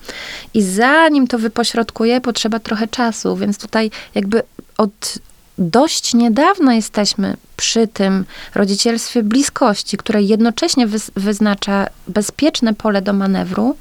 [0.55, 4.43] I zanim to wypośrodkuje, potrzeba trochę czasu, więc tutaj jakby
[4.79, 5.19] od
[5.61, 13.77] dość niedawno jesteśmy przy tym rodzicielstwie bliskości, które jednocześnie wyz- wyznacza bezpieczne pole do manewru,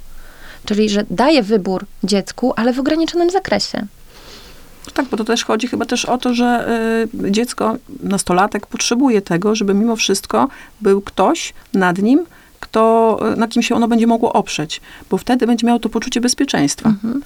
[0.66, 3.86] czyli że daje wybór dziecku, ale w ograniczonym zakresie.
[4.94, 6.68] Tak, bo to też chodzi chyba też o to, że
[7.26, 10.48] y, dziecko, nastolatek potrzebuje tego, żeby mimo wszystko
[10.82, 12.26] był ktoś nad nim,
[12.60, 16.90] kto, na kim się ono będzie mogło oprzeć, bo wtedy będzie miało to poczucie bezpieczeństwa.
[16.90, 17.24] Mhm.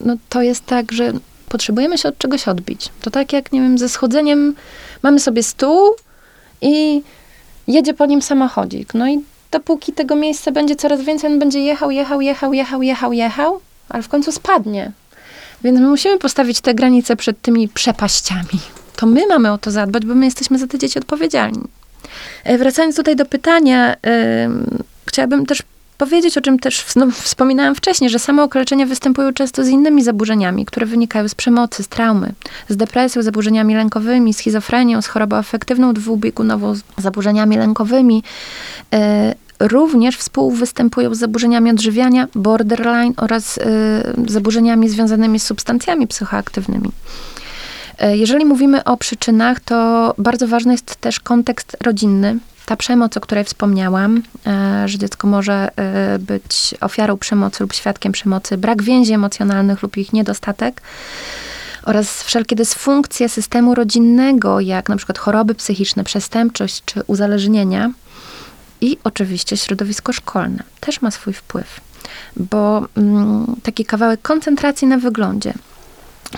[0.00, 1.12] No to jest tak, że
[1.52, 2.88] potrzebujemy się od czegoś odbić.
[3.00, 4.54] To tak jak, nie wiem, ze schodzeniem
[5.02, 5.94] mamy sobie stół
[6.60, 7.02] i
[7.68, 8.94] jedzie po nim samochodzik.
[8.94, 13.12] No i dopóki tego miejsca będzie coraz więcej, on będzie jechał, jechał, jechał, jechał, jechał,
[13.12, 14.92] jechał, ale w końcu spadnie.
[15.64, 18.58] Więc my musimy postawić te granice przed tymi przepaściami.
[18.96, 21.64] To my mamy o to zadbać, bo my jesteśmy za te dzieci odpowiedzialni.
[22.44, 23.96] E, Wracając tutaj do pytania,
[24.44, 25.62] ym, chciałabym też
[26.02, 30.86] powiedzieć, o czym też no, wspominałam wcześniej, że samookaleczenia występują często z innymi zaburzeniami, które
[30.86, 32.32] wynikają z przemocy, z traumy,
[32.68, 38.22] z depresją, zaburzeniami lękowymi, schizofrenią, z chorobą afektywną dwubiegunową, z zaburzeniami lękowymi.
[38.94, 43.62] E, również współwystępują z zaburzeniami odżywiania, borderline oraz e,
[44.28, 46.90] zaburzeniami związanymi z substancjami psychoaktywnymi.
[47.98, 52.38] E, Jeżeli mówimy o przyczynach, to bardzo ważny jest też kontekst rodzinny.
[52.66, 58.12] Ta przemoc, o której wspomniałam, e, że dziecko może e, być ofiarą przemocy lub świadkiem
[58.12, 60.82] przemocy, brak więzi emocjonalnych lub ich niedostatek
[61.82, 67.92] oraz wszelkie dysfunkcje systemu rodzinnego, jak na przykład choroby psychiczne, przestępczość czy uzależnienia.
[68.80, 71.80] I oczywiście środowisko szkolne też ma swój wpływ,
[72.36, 75.54] bo mm, taki kawałek koncentracji na wyglądzie,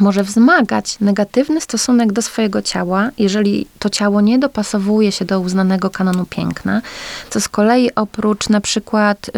[0.00, 5.90] może wzmagać negatywny stosunek do swojego ciała, jeżeli to ciało nie dopasowuje się do uznanego
[5.90, 6.82] kanonu piękna,
[7.30, 9.30] co z kolei oprócz na przykład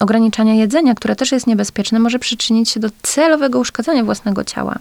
[0.00, 4.78] ograniczania jedzenia, które też jest niebezpieczne, może przyczynić się do celowego uszkadzania własnego ciała.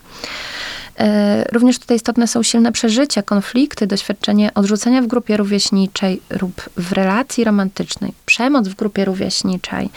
[0.99, 6.91] E, Również tutaj istotne są silne przeżycia, konflikty, doświadczenie odrzucenia w grupie rówieśniczej lub w
[6.91, 9.89] relacji romantycznej, przemoc w grupie rówieśniczej,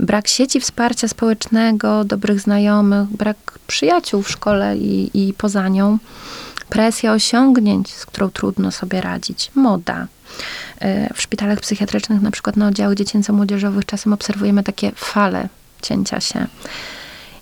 [0.00, 5.98] brak sieci wsparcia społecznego, dobrych znajomych, brak przyjaciół w szkole i, i poza nią,
[6.68, 10.06] presja osiągnięć, z którą trudno sobie radzić, moda.
[10.80, 15.48] E, W szpitalach psychiatrycznych, na przykład na oddziałach dziecięco-młodzieżowych, czasem obserwujemy takie fale
[15.82, 16.46] cięcia się.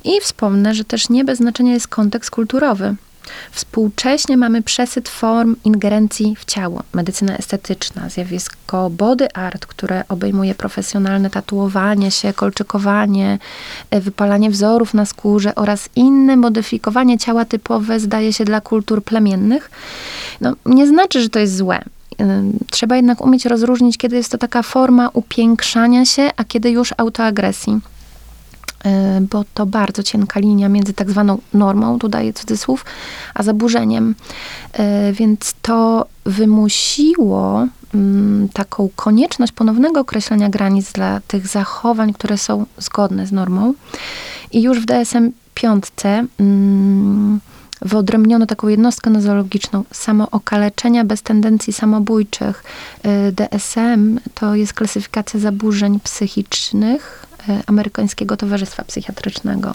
[0.06, 2.96] I wspomnę, że też nie bez znaczenia jest kontekst kulturowy.
[3.52, 6.82] Współcześnie mamy przesyt form ingerencji w ciało.
[6.92, 13.38] Medycyna estetyczna, zjawisko body art, które obejmuje profesjonalne tatuowanie się, kolczykowanie,
[13.90, 19.70] e, wypalanie wzorów na skórze oraz inne modyfikowanie ciała typowe, zdaje się, dla kultur plemiennych.
[20.40, 21.82] No, nie znaczy, że to jest złe.
[22.20, 26.94] Ym, Trzeba jednak umieć rozróżnić, kiedy jest to taka forma upiększania się, a kiedy już
[26.96, 27.80] autoagresji.
[28.86, 32.84] Y, bo to bardzo cienka linia między tak zwaną normą, tu daję cudzysłów,
[33.34, 34.14] a zaburzeniem.
[34.78, 42.66] Y, Więc to wymusiło mm, taką konieczność ponownego określenia granic dla tych zachowań, które są
[42.78, 43.74] zgodne z normą.
[44.52, 45.84] I już w DSM 5
[46.38, 47.40] mm,
[47.82, 52.64] wyodrębniono taką jednostkę nozologiczną samookaleczenia bez tendencji samobójczych.
[53.28, 57.25] Y, DSM to jest klasyfikacja zaburzeń psychicznych
[57.66, 59.74] Amerykańskiego Towarzystwa Psychiatrycznego.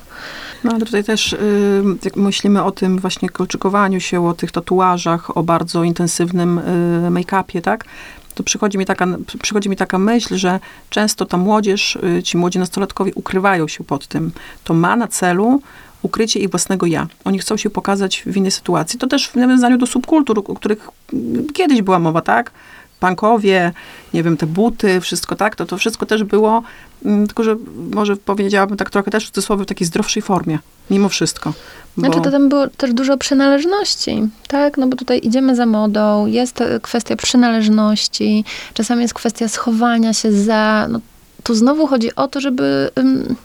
[0.64, 5.38] No ale tutaj też, y, jak myślimy o tym właśnie kolczykowaniu się, o tych tatuażach,
[5.38, 6.62] o bardzo intensywnym y,
[7.12, 7.86] make-upie, tak?
[8.36, 9.08] To przychodzi mi, taka,
[9.42, 14.08] przychodzi mi taka myśl, że często ta młodzież, y, ci młodzi nastolatkowie ukrywają się pod
[14.08, 14.32] tym.
[14.64, 15.62] To ma na celu
[16.02, 17.08] ukrycie ich własnego ja.
[17.26, 19.00] Oni chcą się pokazać w innej sytuacji.
[19.00, 20.90] To też w nawiązaniu do subkultur, o których
[21.54, 22.52] kiedyś była mowa, tak?
[23.02, 23.72] Bankowie,
[24.14, 26.64] nie wiem, te buty, wszystko tak, to to wszystko też było,
[27.06, 27.56] mm, tylko że
[27.92, 30.60] może powiedziałabym tak trochę też w cudzysłowie w takiej zdrowszej formie,
[30.90, 31.54] mimo wszystko.
[31.98, 32.06] Bo...
[32.08, 34.78] Znaczy to tam było też dużo przynależności, tak?
[34.78, 40.32] No bo tutaj idziemy za modą, jest e, kwestia przynależności, czasami jest kwestia schowania się
[40.32, 40.88] za...
[40.90, 41.00] No,
[41.44, 43.36] tu znowu chodzi o to, żeby um,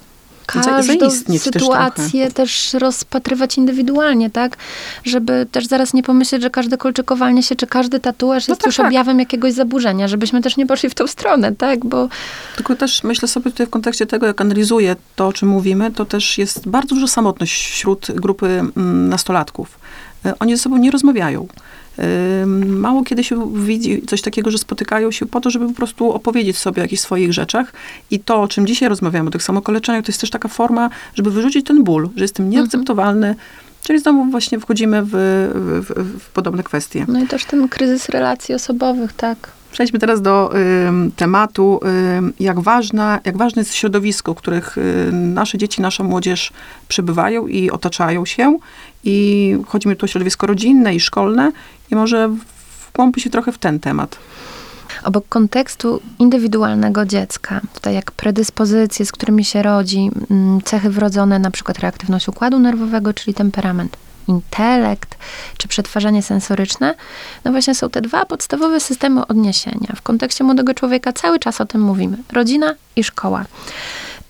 [0.46, 4.56] każdą zaistnieć też sytuację też, rozpatrywać indywidualnie, tak?
[5.04, 8.66] Żeby też zaraz nie pomyśleć, że każde kolczykowanie się, czy każdy tatuaż No jest tak,
[8.66, 8.86] już tak.
[8.86, 11.86] objawem jakiegoś zaburzenia, żebyśmy też nie poszli w tą stronę, tak?
[11.86, 12.08] Bo
[12.56, 16.04] Tylko też myślę sobie tutaj w kontekście tego, jak analizuję to, o czym mówimy, to
[16.04, 19.78] też jest bardzo duża samotność wśród grupy mm, nastolatków.
[20.26, 21.46] Y, Oni ze sobą nie rozmawiają.
[22.66, 26.58] Mało kiedy się widzi coś takiego, że spotykają się po to, żeby po prostu opowiedzieć
[26.58, 27.72] sobie o jakichś swoich rzeczach.
[28.10, 31.30] I to, o czym dzisiaj rozmawiamy, o tych samokoleczeniach, to jest też taka forma, żeby
[31.30, 33.34] wyrzucić ten ból, że jestem nieakceptowalny.
[33.82, 37.04] Czyli znowu właśnie wchodzimy w, w, w, w podobne kwestie.
[37.08, 39.55] no i też ten kryzys relacji osobowych, tak?
[39.76, 40.50] Przejdźmy teraz do
[40.88, 41.80] ym, tematu,
[42.16, 46.52] ym, jak, ważna, jak ważne jest środowisko, w których y, nasze dzieci, nasza młodzież
[46.88, 48.58] przebywają i otaczają się.
[49.04, 51.52] I chodzi mi tu o środowisko rodzinne i szkolne.
[51.90, 52.30] I może
[52.92, 54.18] wgłębi się trochę w ten temat.
[55.04, 61.50] obok kontekstu indywidualnego dziecka, tutaj jak predyspozycje, z którymi się rodzi, mm, cechy wrodzone, na
[61.50, 63.96] przykład reaktywność układu nerwowego, czyli temperament,
[64.28, 65.16] intelekt,
[65.56, 66.94] czy przetwarzanie sensoryczne,
[67.44, 69.92] no właśnie są te dwa podstawowe systemy odniesienia.
[69.96, 72.16] W kontekście młodego człowieka cały czas o tym mówimy.
[72.32, 73.44] Rodzina i szkoła.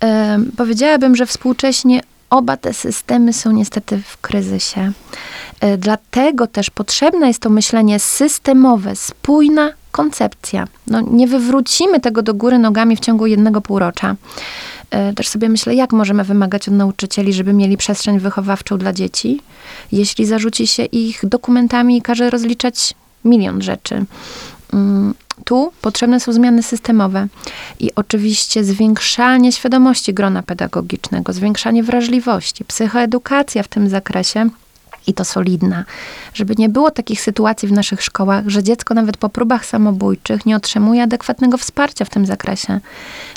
[0.01, 4.93] Em, powiedziałabym, że współcześnie oba te systemy są niestety w kryzysie.
[5.61, 10.67] E, Dlatego też potrzebne jest to myślenie systemowe, spójna koncepcja.
[10.87, 14.17] No, nie wywrócimy tego do góry nogami w ciągu jednego półrocza.
[14.91, 19.41] E, Też sobie myślę, jak możemy wymagać od nauczycieli, żeby mieli przestrzeń wychowawczą dla dzieci,
[19.93, 24.05] jeśli zarzuci się ich dokumentami i każe rozliczać milion rzeczy.
[24.73, 27.27] Mm, Tu potrzebne są zmiany systemowe
[27.81, 34.49] i oczywiście zwiększanie świadomości grona pedagogicznego, zwiększanie wrażliwości, psychoedukacja w tym zakresie
[35.07, 35.85] i to solidna,
[36.35, 40.57] żeby nie było takich sytuacji w naszych szkołach, że dziecko nawet po próbach samobójczych nie
[40.57, 42.81] otrzymuje adekwatnego wsparcia w tym zakresie.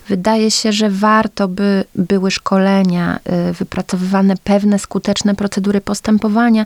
[0.08, 6.65] Wydaje się, że warto by były szkolenia, y, wypracowywane pewne skuteczne procedury postępowania,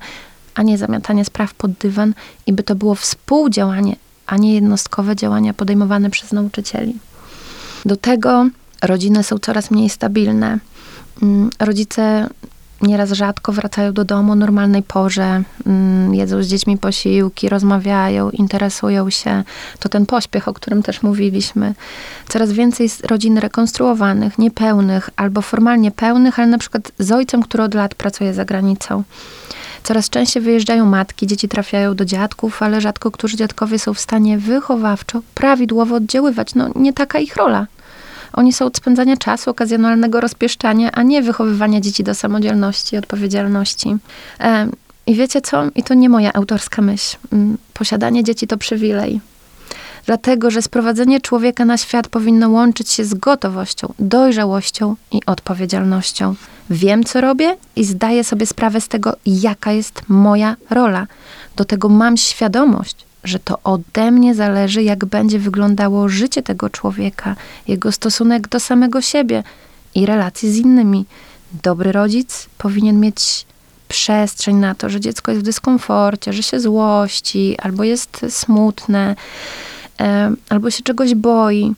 [0.55, 2.13] a nie zamiatanie spraw pod dywan
[2.47, 6.95] i by to było współdziałanie, a nie jednostkowe działania podejmowane przez nauczycieli.
[7.85, 8.47] Do tego
[8.81, 10.59] rodziny są coraz mniej stabilne.
[11.21, 12.29] Mm, Rodzice
[12.81, 19.09] nieraz rzadko wracają do domu o normalnej porze, mm, jedzą z dziećmi posiłki, rozmawiają, interesują
[19.09, 19.43] się.
[19.79, 21.73] To ten pośpiech, o którym też mówiliśmy.
[22.29, 27.73] Coraz więcej rodzin rekonstruowanych, niepełnych albo formalnie pełnych, ale na przykład z ojcem, który od
[27.73, 29.03] lat pracuje za granicą.
[29.83, 34.38] Coraz częściej wyjeżdżają matki, dzieci trafiają do dziadków, ale rzadko którzy dziadkowie są w stanie
[34.38, 36.55] wychowawczo, prawidłowo oddziaływać.
[36.55, 37.67] No, nie taka ich rola.
[38.33, 43.95] Oni są od spędzania czasu, okazjonalnego rozpieszczania, a nie wychowywania dzieci do samodzielności, odpowiedzialności.
[44.39, 44.67] E,
[45.07, 45.63] I wiecie co?
[45.75, 47.17] I to nie moja autorska myśl.
[47.33, 49.21] Mm, Posiadanie dzieci to przywilej.
[50.05, 56.35] Dlatego, że sprowadzenie człowieka na świat powinno łączyć się z gotowością, dojrzałością i odpowiedzialnością.
[56.69, 61.07] Wiem, co robię i zdaję sobie sprawę z tego, jaka jest moja rola.
[61.55, 67.36] Do tego mam świadomość, że to ode mnie zależy, jak będzie wyglądało życie tego człowieka,
[67.67, 69.43] jego stosunek do samego siebie
[69.95, 71.05] i relacji z innymi.
[71.63, 73.45] Dobry rodzic powinien mieć
[73.88, 79.15] przestrzeń na to, że dziecko jest w dyskomforcie, że się złości, albo jest smutne,
[80.49, 81.73] albo się czegoś boi.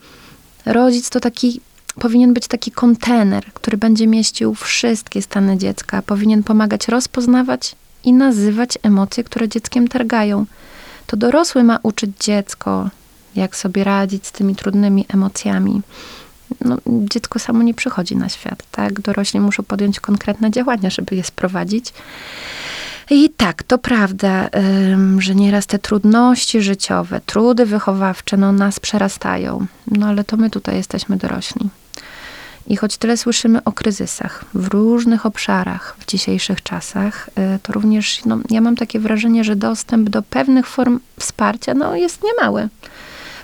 [0.65, 1.61] Rodzic to taki,
[1.99, 6.01] powinien być taki kontener, który będzie mieścił wszystkie stany dziecka.
[6.01, 10.45] Powinien pomagać rozpoznawać i nazywać emocje, które dzieckiem targają.
[11.07, 12.89] To dorosły ma uczyć dziecko,
[13.35, 15.81] jak sobie radzić z tymi trudnymi emocjami.
[16.65, 18.99] No, dziecko samo nie przychodzi na świat, tak?
[19.01, 21.93] Dorośli muszą podjąć konkretne działania, żeby je sprowadzić.
[23.09, 24.49] I tak, to prawda,
[25.17, 29.65] że nieraz te trudności życiowe, trudy wychowawcze, no nas przerastają.
[29.87, 31.69] No ale to my tutaj jesteśmy dorośli.
[32.67, 38.25] I choć tyle słyszymy o kryzysach w różnych obszarach w dzisiejszych czasach, y, to również
[38.25, 42.69] no, ja mam takie wrażenie, że dostęp do pewnych form wsparcia no, jest niemały.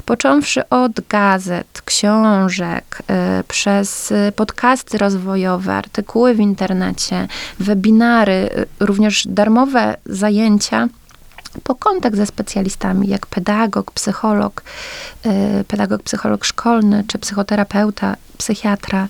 [0.05, 3.03] Począwszy od gazet, książek,
[3.39, 7.27] y, przez y, podcasty rozwojowe, artykuły w internecie,
[7.59, 10.87] webinary, również darmowe zajęcia
[11.63, 14.63] po kontakt ze specjalistami, jak pedagog, psycholog,
[15.25, 19.07] y, pedagog, psycholog szkolny, czy psychoterapeuta, psychiatra.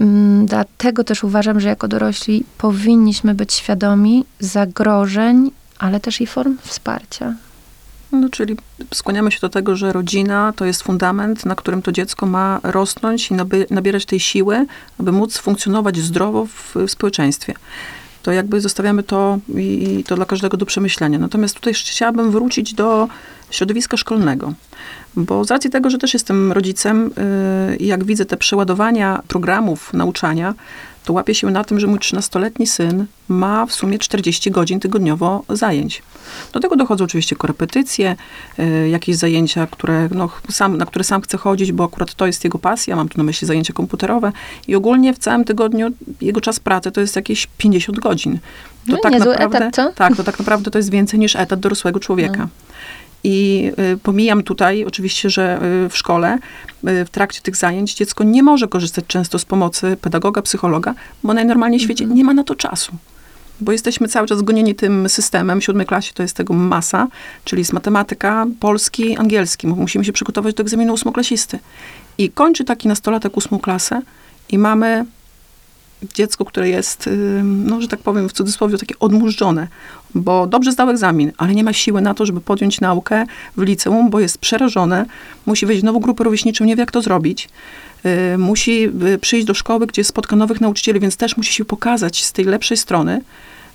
[0.00, 6.56] Mm, Dlatego też uważam, że jako dorośli powinniśmy być świadomi zagrożeń, ale też i form
[6.62, 7.34] wsparcia.
[8.12, 8.56] No, czyli
[8.94, 13.30] skłaniamy się do tego, że rodzina to jest fundament, na którym to dziecko ma rosnąć
[13.30, 13.34] i
[13.70, 14.66] nabierać tej siły,
[15.00, 17.54] aby móc funkcjonować zdrowo w społeczeństwie.
[18.24, 21.18] To jakby zostawiamy to i, to dla każdego do przemyślenia.
[21.18, 23.08] Natomiast tutaj chciałabym wrócić do
[23.50, 24.52] środowiska szkolnego.
[25.16, 27.10] Bo z racji tego, że też jestem rodzicem
[27.68, 30.54] yy, i jak widzę te przeładowania programów nauczania,
[31.04, 35.44] to łapię się na tym, że mój 13-letni syn ma w sumie 40 godzin tygodniowo
[35.48, 36.02] zajęć.
[36.52, 38.16] Do tego dochodzą oczywiście korepetycje,
[38.58, 42.44] y, jakieś zajęcia, które, no, sam, na które sam chce chodzić, bo akurat to jest
[42.44, 44.32] jego pasja, mam tu na myśli zajęcia komputerowe
[44.68, 45.88] i ogólnie w całym tygodniu
[46.20, 48.38] jego czas pracy to jest jakieś 50 godzin.
[48.86, 49.92] To No, tak naprawdę, etat, co?
[49.92, 52.38] Tak, to tak naprawdę to jest więcej niż etat dorosłego człowieka.
[52.38, 52.48] No.
[53.24, 56.38] I y, pomijam tutaj oczywiście, że y, w szkole,
[56.88, 61.34] y, w trakcie tych zajęć dziecko nie może korzystać często z pomocy pedagoga, psychologa, bo
[61.34, 62.18] najnormalniej w świecie Mhm.
[62.18, 62.92] nie ma na to czasu.
[63.60, 65.60] Bo jesteśmy cały czas zgonieni tym systemem.
[65.60, 67.08] W siódmej klasie to jest tego masa,
[67.44, 69.66] czyli jest matematyka, polski, angielski.
[69.66, 71.58] Musimy się przygotować do egzaminu ósmoklasisty.
[72.18, 74.02] I kończy taki nastolatek ósmą klasę
[74.48, 75.04] i mamy
[76.14, 77.10] dziecko, które jest,
[77.44, 79.68] no, że tak powiem w cudzysłowie, takie odmurzone,
[80.14, 83.26] bo dobrze zdał egzamin, ale nie ma siły na to, żeby podjąć naukę
[83.56, 85.06] w liceum, bo jest przerażone,
[85.46, 87.48] musi wejść w nową grupę rówieśniczą, nie wie jak to zrobić.
[88.34, 92.24] Y, musi y, przyjść do szkoły, gdzie spotka nowych nauczycieli, więc też musi się pokazać
[92.24, 93.20] z tej lepszej strony.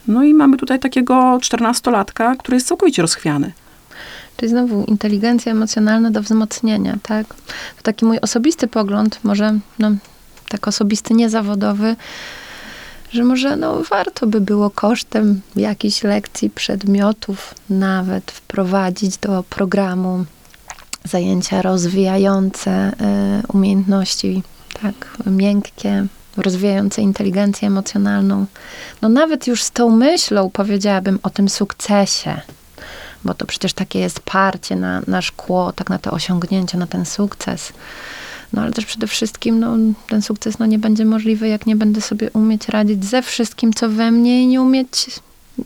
[0.08, 3.52] No i mamy tutaj takiego czternastolatka, który jest całkowicie rozchwiany.
[4.38, 7.28] Czyli znowu inteligencja emocjonalna do wzmocnienia, tak?
[7.78, 9.92] To taki mój osobisty pogląd, może no,
[10.50, 11.96] tak osobisty, niezawodowy,
[13.14, 20.26] że może no, warto by było kosztem jakichś lekcji, przedmiotów nawet wprowadzić do programu
[21.04, 24.44] zajęcia rozwijające y, umiejętności,
[24.82, 26.06] tak, miękkie,
[26.38, 28.46] rozwijające inteligencję emocjonalną.
[29.02, 32.42] No nawet już z tą myślą powiedziałabym o tym sukcesie,
[33.24, 37.06] bo to przecież takie jest parcie na, na szkło, tak na te osiągnięcia, na ten
[37.06, 37.74] sukces.
[38.54, 39.78] No ale też przede wszystkim no,
[40.08, 43.90] ten sukces no, nie będzie możliwy, jak nie będę sobie umieć radzić ze wszystkim, co
[43.90, 45.06] we mnie i nie umieć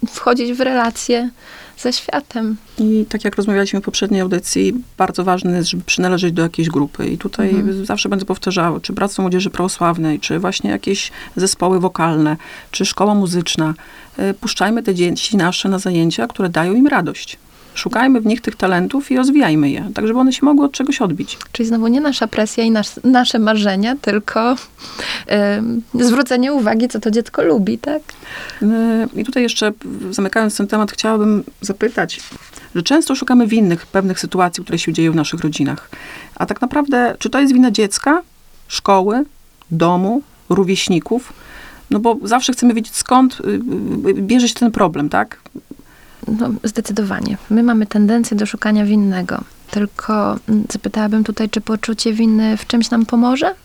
[0.09, 1.29] wchodzić w relacje
[1.77, 2.57] ze światem.
[2.77, 7.07] I tak jak rozmawialiśmy w poprzedniej audycji, bardzo ważne jest, żeby przynależeć do jakiejś grupy.
[7.07, 7.85] I tutaj Mhm.
[7.85, 12.37] zawsze będę powtarzała, czy Bractwo Młodzieży Prawosławnej, czy właśnie jakieś zespoły wokalne,
[12.71, 13.73] czy szkoła muzyczna.
[14.19, 17.37] Y, Puszczajmy te dzieci nasze na zajęcia, które dają im radość.
[17.75, 21.01] Szukajmy w nich tych talentów i rozwijajmy je, tak żeby one się mogły od czegoś
[21.01, 21.37] odbić.
[21.51, 24.55] Czyli znowu nie nasza presja i nasz, nasze marzenia, tylko
[25.95, 28.01] y, zwrócenie uwagi, co to dziecko lubi, tak?
[28.61, 28.67] Y,
[29.15, 29.73] I tutaj jeszcze,
[30.09, 32.19] y, zamykając ten temat, chciałabym zapytać,
[32.75, 35.89] że często szukamy winnych pewnych sytuacji, które się dzieją w naszych rodzinach.
[36.35, 38.21] A tak naprawdę, czy to jest wina dziecka,
[38.67, 39.23] szkoły,
[39.71, 41.33] domu, rówieśników?
[41.91, 43.43] No bo zawsze chcemy wiedzieć, skąd y,
[44.09, 45.39] y, bierze się ten problem, tak?
[46.27, 47.37] No, zdecydowanie.
[47.49, 49.43] My mamy tendencję do szukania winnego.
[49.71, 53.55] Tylko mm, zapytałabym tutaj, czy poczucie winy w czymś nam pomoże?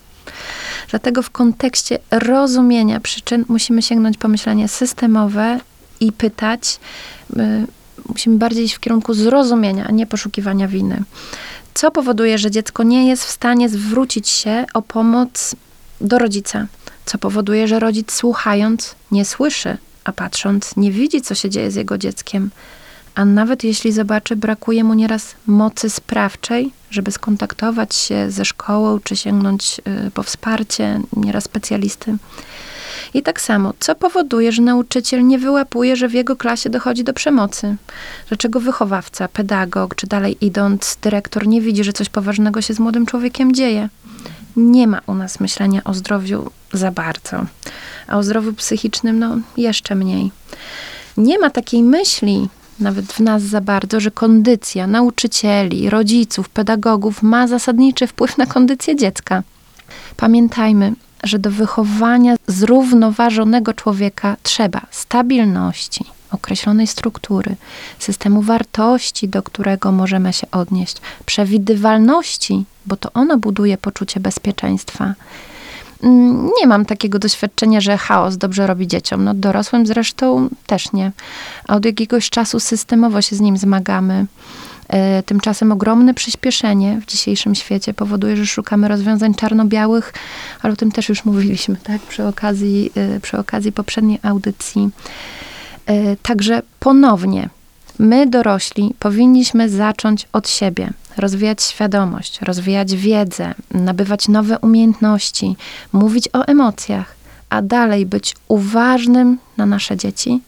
[0.90, 5.60] Dlatego w kontekście rozumienia przyczyn musimy sięgnąć po myślenie systemowe
[6.00, 6.80] i pytać,
[7.36, 7.66] y,
[8.08, 11.02] musimy bardziej iść w kierunku zrozumienia, a nie poszukiwania winy.
[11.74, 15.54] Co powoduje, że dziecko nie jest w stanie zwrócić się o pomoc
[16.00, 16.66] do rodzica?
[17.04, 19.76] Co powoduje, że rodzic słuchając nie słyszy,
[20.08, 22.50] a patrząc nie widzi, co się dzieje z jego dzieckiem?
[23.14, 29.16] A nawet jeśli zobaczy, brakuje mu nieraz mocy sprawczej, żeby skontaktować się ze szkołą, czy
[29.16, 32.16] sięgnąć y, po wsparcie, nieraz specjalisty.
[33.14, 37.12] I tak samo, co powoduje, że nauczyciel nie wyłapuje, że w jego klasie dochodzi do
[37.12, 37.76] przemocy?
[38.28, 43.06] Dlaczego wychowawca, pedagog, czy dalej idąc, dyrektor nie widzi, że coś poważnego się z młodym
[43.06, 43.88] człowiekiem dzieje?
[44.58, 47.46] Nie ma u nas myślenia o zdrowiu za bardzo,
[48.08, 50.30] a o zdrowiu psychicznym, no jeszcze mniej.
[51.16, 52.48] Nie ma takiej myśli,
[52.80, 58.96] nawet w nas za bardzo, że kondycja nauczycieli, rodziców, pedagogów ma zasadniczy wpływ na kondycję
[58.96, 59.42] dziecka.
[60.16, 60.92] Pamiętajmy,
[61.24, 67.56] że do wychowania zrównoważonego człowieka trzeba stabilności, określonej struktury,
[67.98, 75.14] systemu wartości, do którego możemy się odnieść, przewidywalności, bo to ono buduje poczucie bezpieczeństwa.
[76.02, 79.24] Mm, Nie mam takiego doświadczenia, że chaos dobrze robi dzieciom.
[79.24, 81.12] No dorosłym zresztą też nie.
[81.68, 84.26] A od jakiegoś czasu systemowo się z nim zmagamy.
[84.88, 90.12] E, Tymczasem ogromne przyspieszenie w dzisiejszym świecie powoduje, że szukamy rozwiązań czarno-białych,
[90.62, 94.90] ale o tym też już mówiliśmy, tak, przy okazji, e, przy okazji poprzedniej audycji.
[95.88, 97.48] E, Także ponownie,
[97.98, 105.56] my dorośli powinniśmy zacząć od siebie, rozwijać świadomość, rozwijać wiedzę, nabywać nowe umiejętności,
[105.92, 107.14] mówić o emocjach,
[107.50, 110.40] a dalej być uważnym na nasze dzieci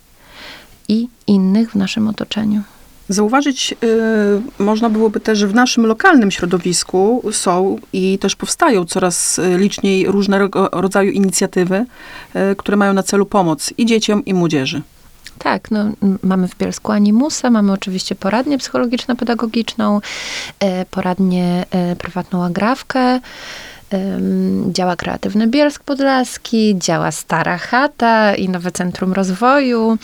[0.88, 2.62] i innych w naszym otoczeniu.
[3.08, 9.38] Zauważyć y, można byłoby też, że w naszym lokalnym środowisku są i też powstają coraz
[9.38, 11.86] y, liczniej różnego rodzaju inicjatywy,
[12.52, 14.82] y, które mają na celu pomoc i dzieciom, i młodzieży.
[15.42, 15.84] Tak, no,
[16.22, 20.00] mamy w Bielsku Animusa, mamy oczywiście poradnię psychologiczno-pedagogiczną,
[20.60, 23.20] e, poradnię e, prywatną Agrawkę,
[24.72, 29.98] działa Kreatywny Bielsk Podlaski, działa Stara Chata i Nowe Centrum Rozwoju.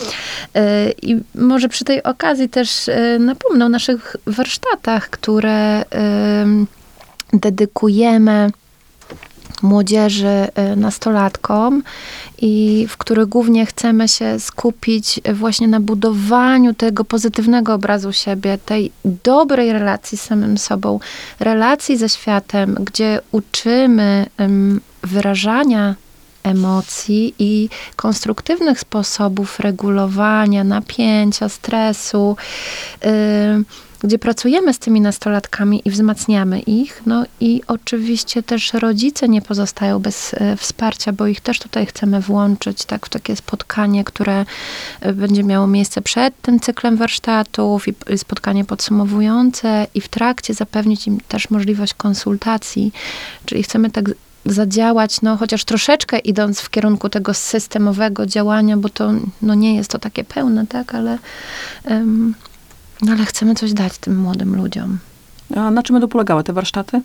[0.55, 6.67] E, I może przy tej okazji też napomnę o naszych warsztatach, które em,
[7.33, 8.51] dedykujemy
[9.63, 11.83] młodzieży, y, nastolatkom
[12.39, 18.93] i w których głównie chcemy się skupić właśnie na budowaniu tego pozytywnego obrazu siebie, tej
[19.05, 21.01] dobrej relacji z samym sobą,
[21.41, 25.95] relacji ze światem, gdzie uczymy ym, wyrażania
[26.43, 32.37] emocji i konstruktywnych sposobów regulowania napięcia, stresu,
[33.05, 37.03] y, gdzie pracujemy z tymi nastolatkami i wzmacniamy ich.
[37.07, 42.21] No i oczywiście też rodzice nie pozostają bez e, wsparcia, bo ich też tutaj chcemy
[42.21, 44.45] włączyć tak, w takie spotkanie, które
[45.01, 51.07] e, będzie miało miejsce przed tym cyklem warsztatów i spotkanie podsumowujące i w trakcie zapewnić
[51.07, 52.93] im też możliwość konsultacji.
[53.47, 54.05] Czyli chcemy tak
[54.45, 59.91] zadziałać, no chociaż troszeczkę idąc w kierunku tego systemowego działania, bo to no, nie jest
[59.91, 61.19] to takie pełne, tak, ale,
[61.85, 62.35] em,
[63.03, 64.99] no, ale chcemy coś dać tym młodym ludziom.
[65.57, 67.01] A na czym będą polegały te warsztaty?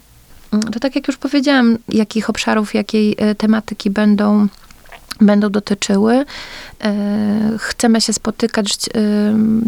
[0.52, 4.48] Mm, To tak jak już powiedziałam, jakich obszarów, jakiej e, tematyki będą,
[5.22, 6.26] będą dotyczyły.
[6.84, 6.94] E,
[7.58, 8.89] Chcemy się spotykać e,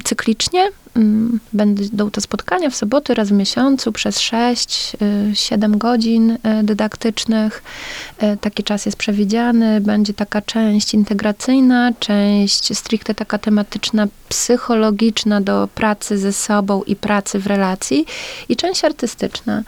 [0.03, 0.69] cyklicznie.
[0.95, 7.63] Mm, Będą to spotkania w soboty raz w miesiącu przez 6-7 godzin e, dydaktycznych.
[8.17, 9.81] E, Taki czas jest przewidziany.
[9.81, 17.39] Będzie taka część integracyjna, część stricte taka tematyczna, psychologiczna do pracy ze sobą i pracy
[17.39, 18.05] w relacji
[18.49, 19.63] i część artystyczna.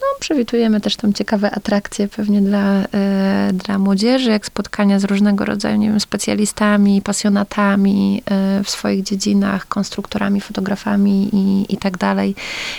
[0.00, 5.44] No, przewidujemy też tam ciekawe atrakcje pewnie dla, e, dla młodzieży, jak spotkania z różnego
[5.44, 12.34] rodzaju, nie wiem, specjalistami, pasjonatami e, w swoich dziedzinach, konstruktorami, fotografami i, i tak dalej.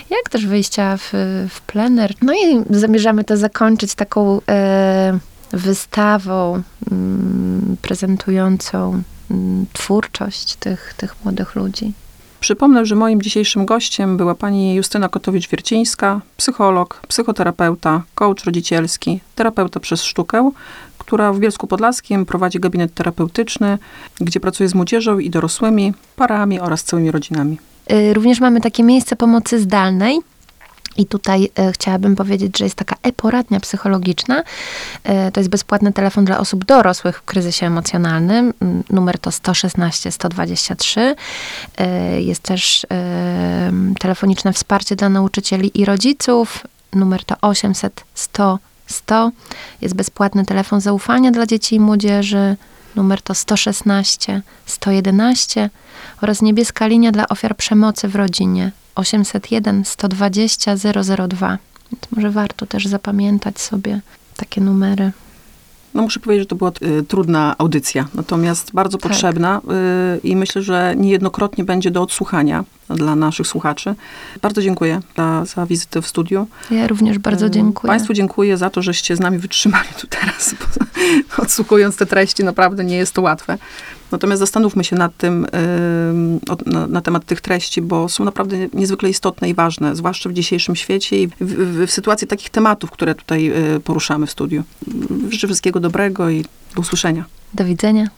[0.10, 1.10] Jak też wyjścia w,
[1.50, 2.14] w plener.
[2.22, 5.20] No i zamierzamy to zakończyć taką e,
[5.52, 6.62] wystawą
[6.92, 11.94] mm, prezentującą mm, twórczość tych, tych młodych ludzi.
[12.42, 20.04] Przypomnę, że moim dzisiejszym gościem była pani Justyna Kotowicz-Wiercińska, psycholog, psychoterapeuta, coach rodzicielski, terapeuta przez
[20.04, 20.52] sztukę,
[20.98, 23.78] która w Bielsku Podlaskim prowadzi gabinet terapeutyczny,
[24.22, 27.58] gdzie pracuje z młodzieżą i dorosłymi, parami oraz całymi rodzinami.
[27.92, 30.20] Y, Również mamy takie miejsce pomocy zdalnej.
[30.98, 34.44] I tutaj e, chciałabym powiedzieć, że jest taka e-poradnia psychologiczna.
[35.04, 38.54] E, to jest bezpłatny telefon dla osób dorosłych w kryzysie emocjonalnym.
[38.62, 41.16] Mm, Numer to 116 123.
[41.78, 46.64] E, jest też e, telefoniczne wsparcie dla nauczycieli i rodziców.
[46.94, 49.32] Numer to 800 100 100.
[49.82, 52.56] Jest bezpłatny telefon zaufania dla dzieci i młodzieży.
[52.96, 55.70] Numer to 116 111
[56.22, 61.58] oraz niebieska linia dla ofiar przemocy w rodzinie 801 120 002.
[61.92, 64.02] Więc może warto też zapamiętać sobie
[64.38, 65.12] takie numery.
[65.94, 69.12] No muszę powiedzieć, że to była y, trudna audycja, natomiast bardzo Tak.
[69.12, 69.62] potrzebna
[70.16, 73.96] y, i myślę, że niejednokrotnie będzie do odsłuchania dla naszych słuchaczy.
[74.42, 76.48] Bardzo dziękuję za, za wizytę w studiu.
[76.72, 77.90] Ja również bardzo Y, dziękuję.
[77.90, 80.86] Państwu dziękuję za to, żeście z nami wytrzymali tu teraz, bo
[81.44, 83.58] odsłuchując te treści naprawdę nie jest to łatwe.
[84.12, 85.48] Natomiast zastanówmy się nad tym,
[86.88, 91.22] na temat tych treści, bo są naprawdę niezwykle istotne i ważne, zwłaszcza w dzisiejszym świecie
[91.22, 94.64] i w, w, w sytuacji takich tematów, które tutaj y, poruszamy w studiu.
[95.30, 96.46] Życzę wszystkiego dobrego i
[96.76, 97.26] do usłyszenia.
[97.54, 98.10] Do widzenia.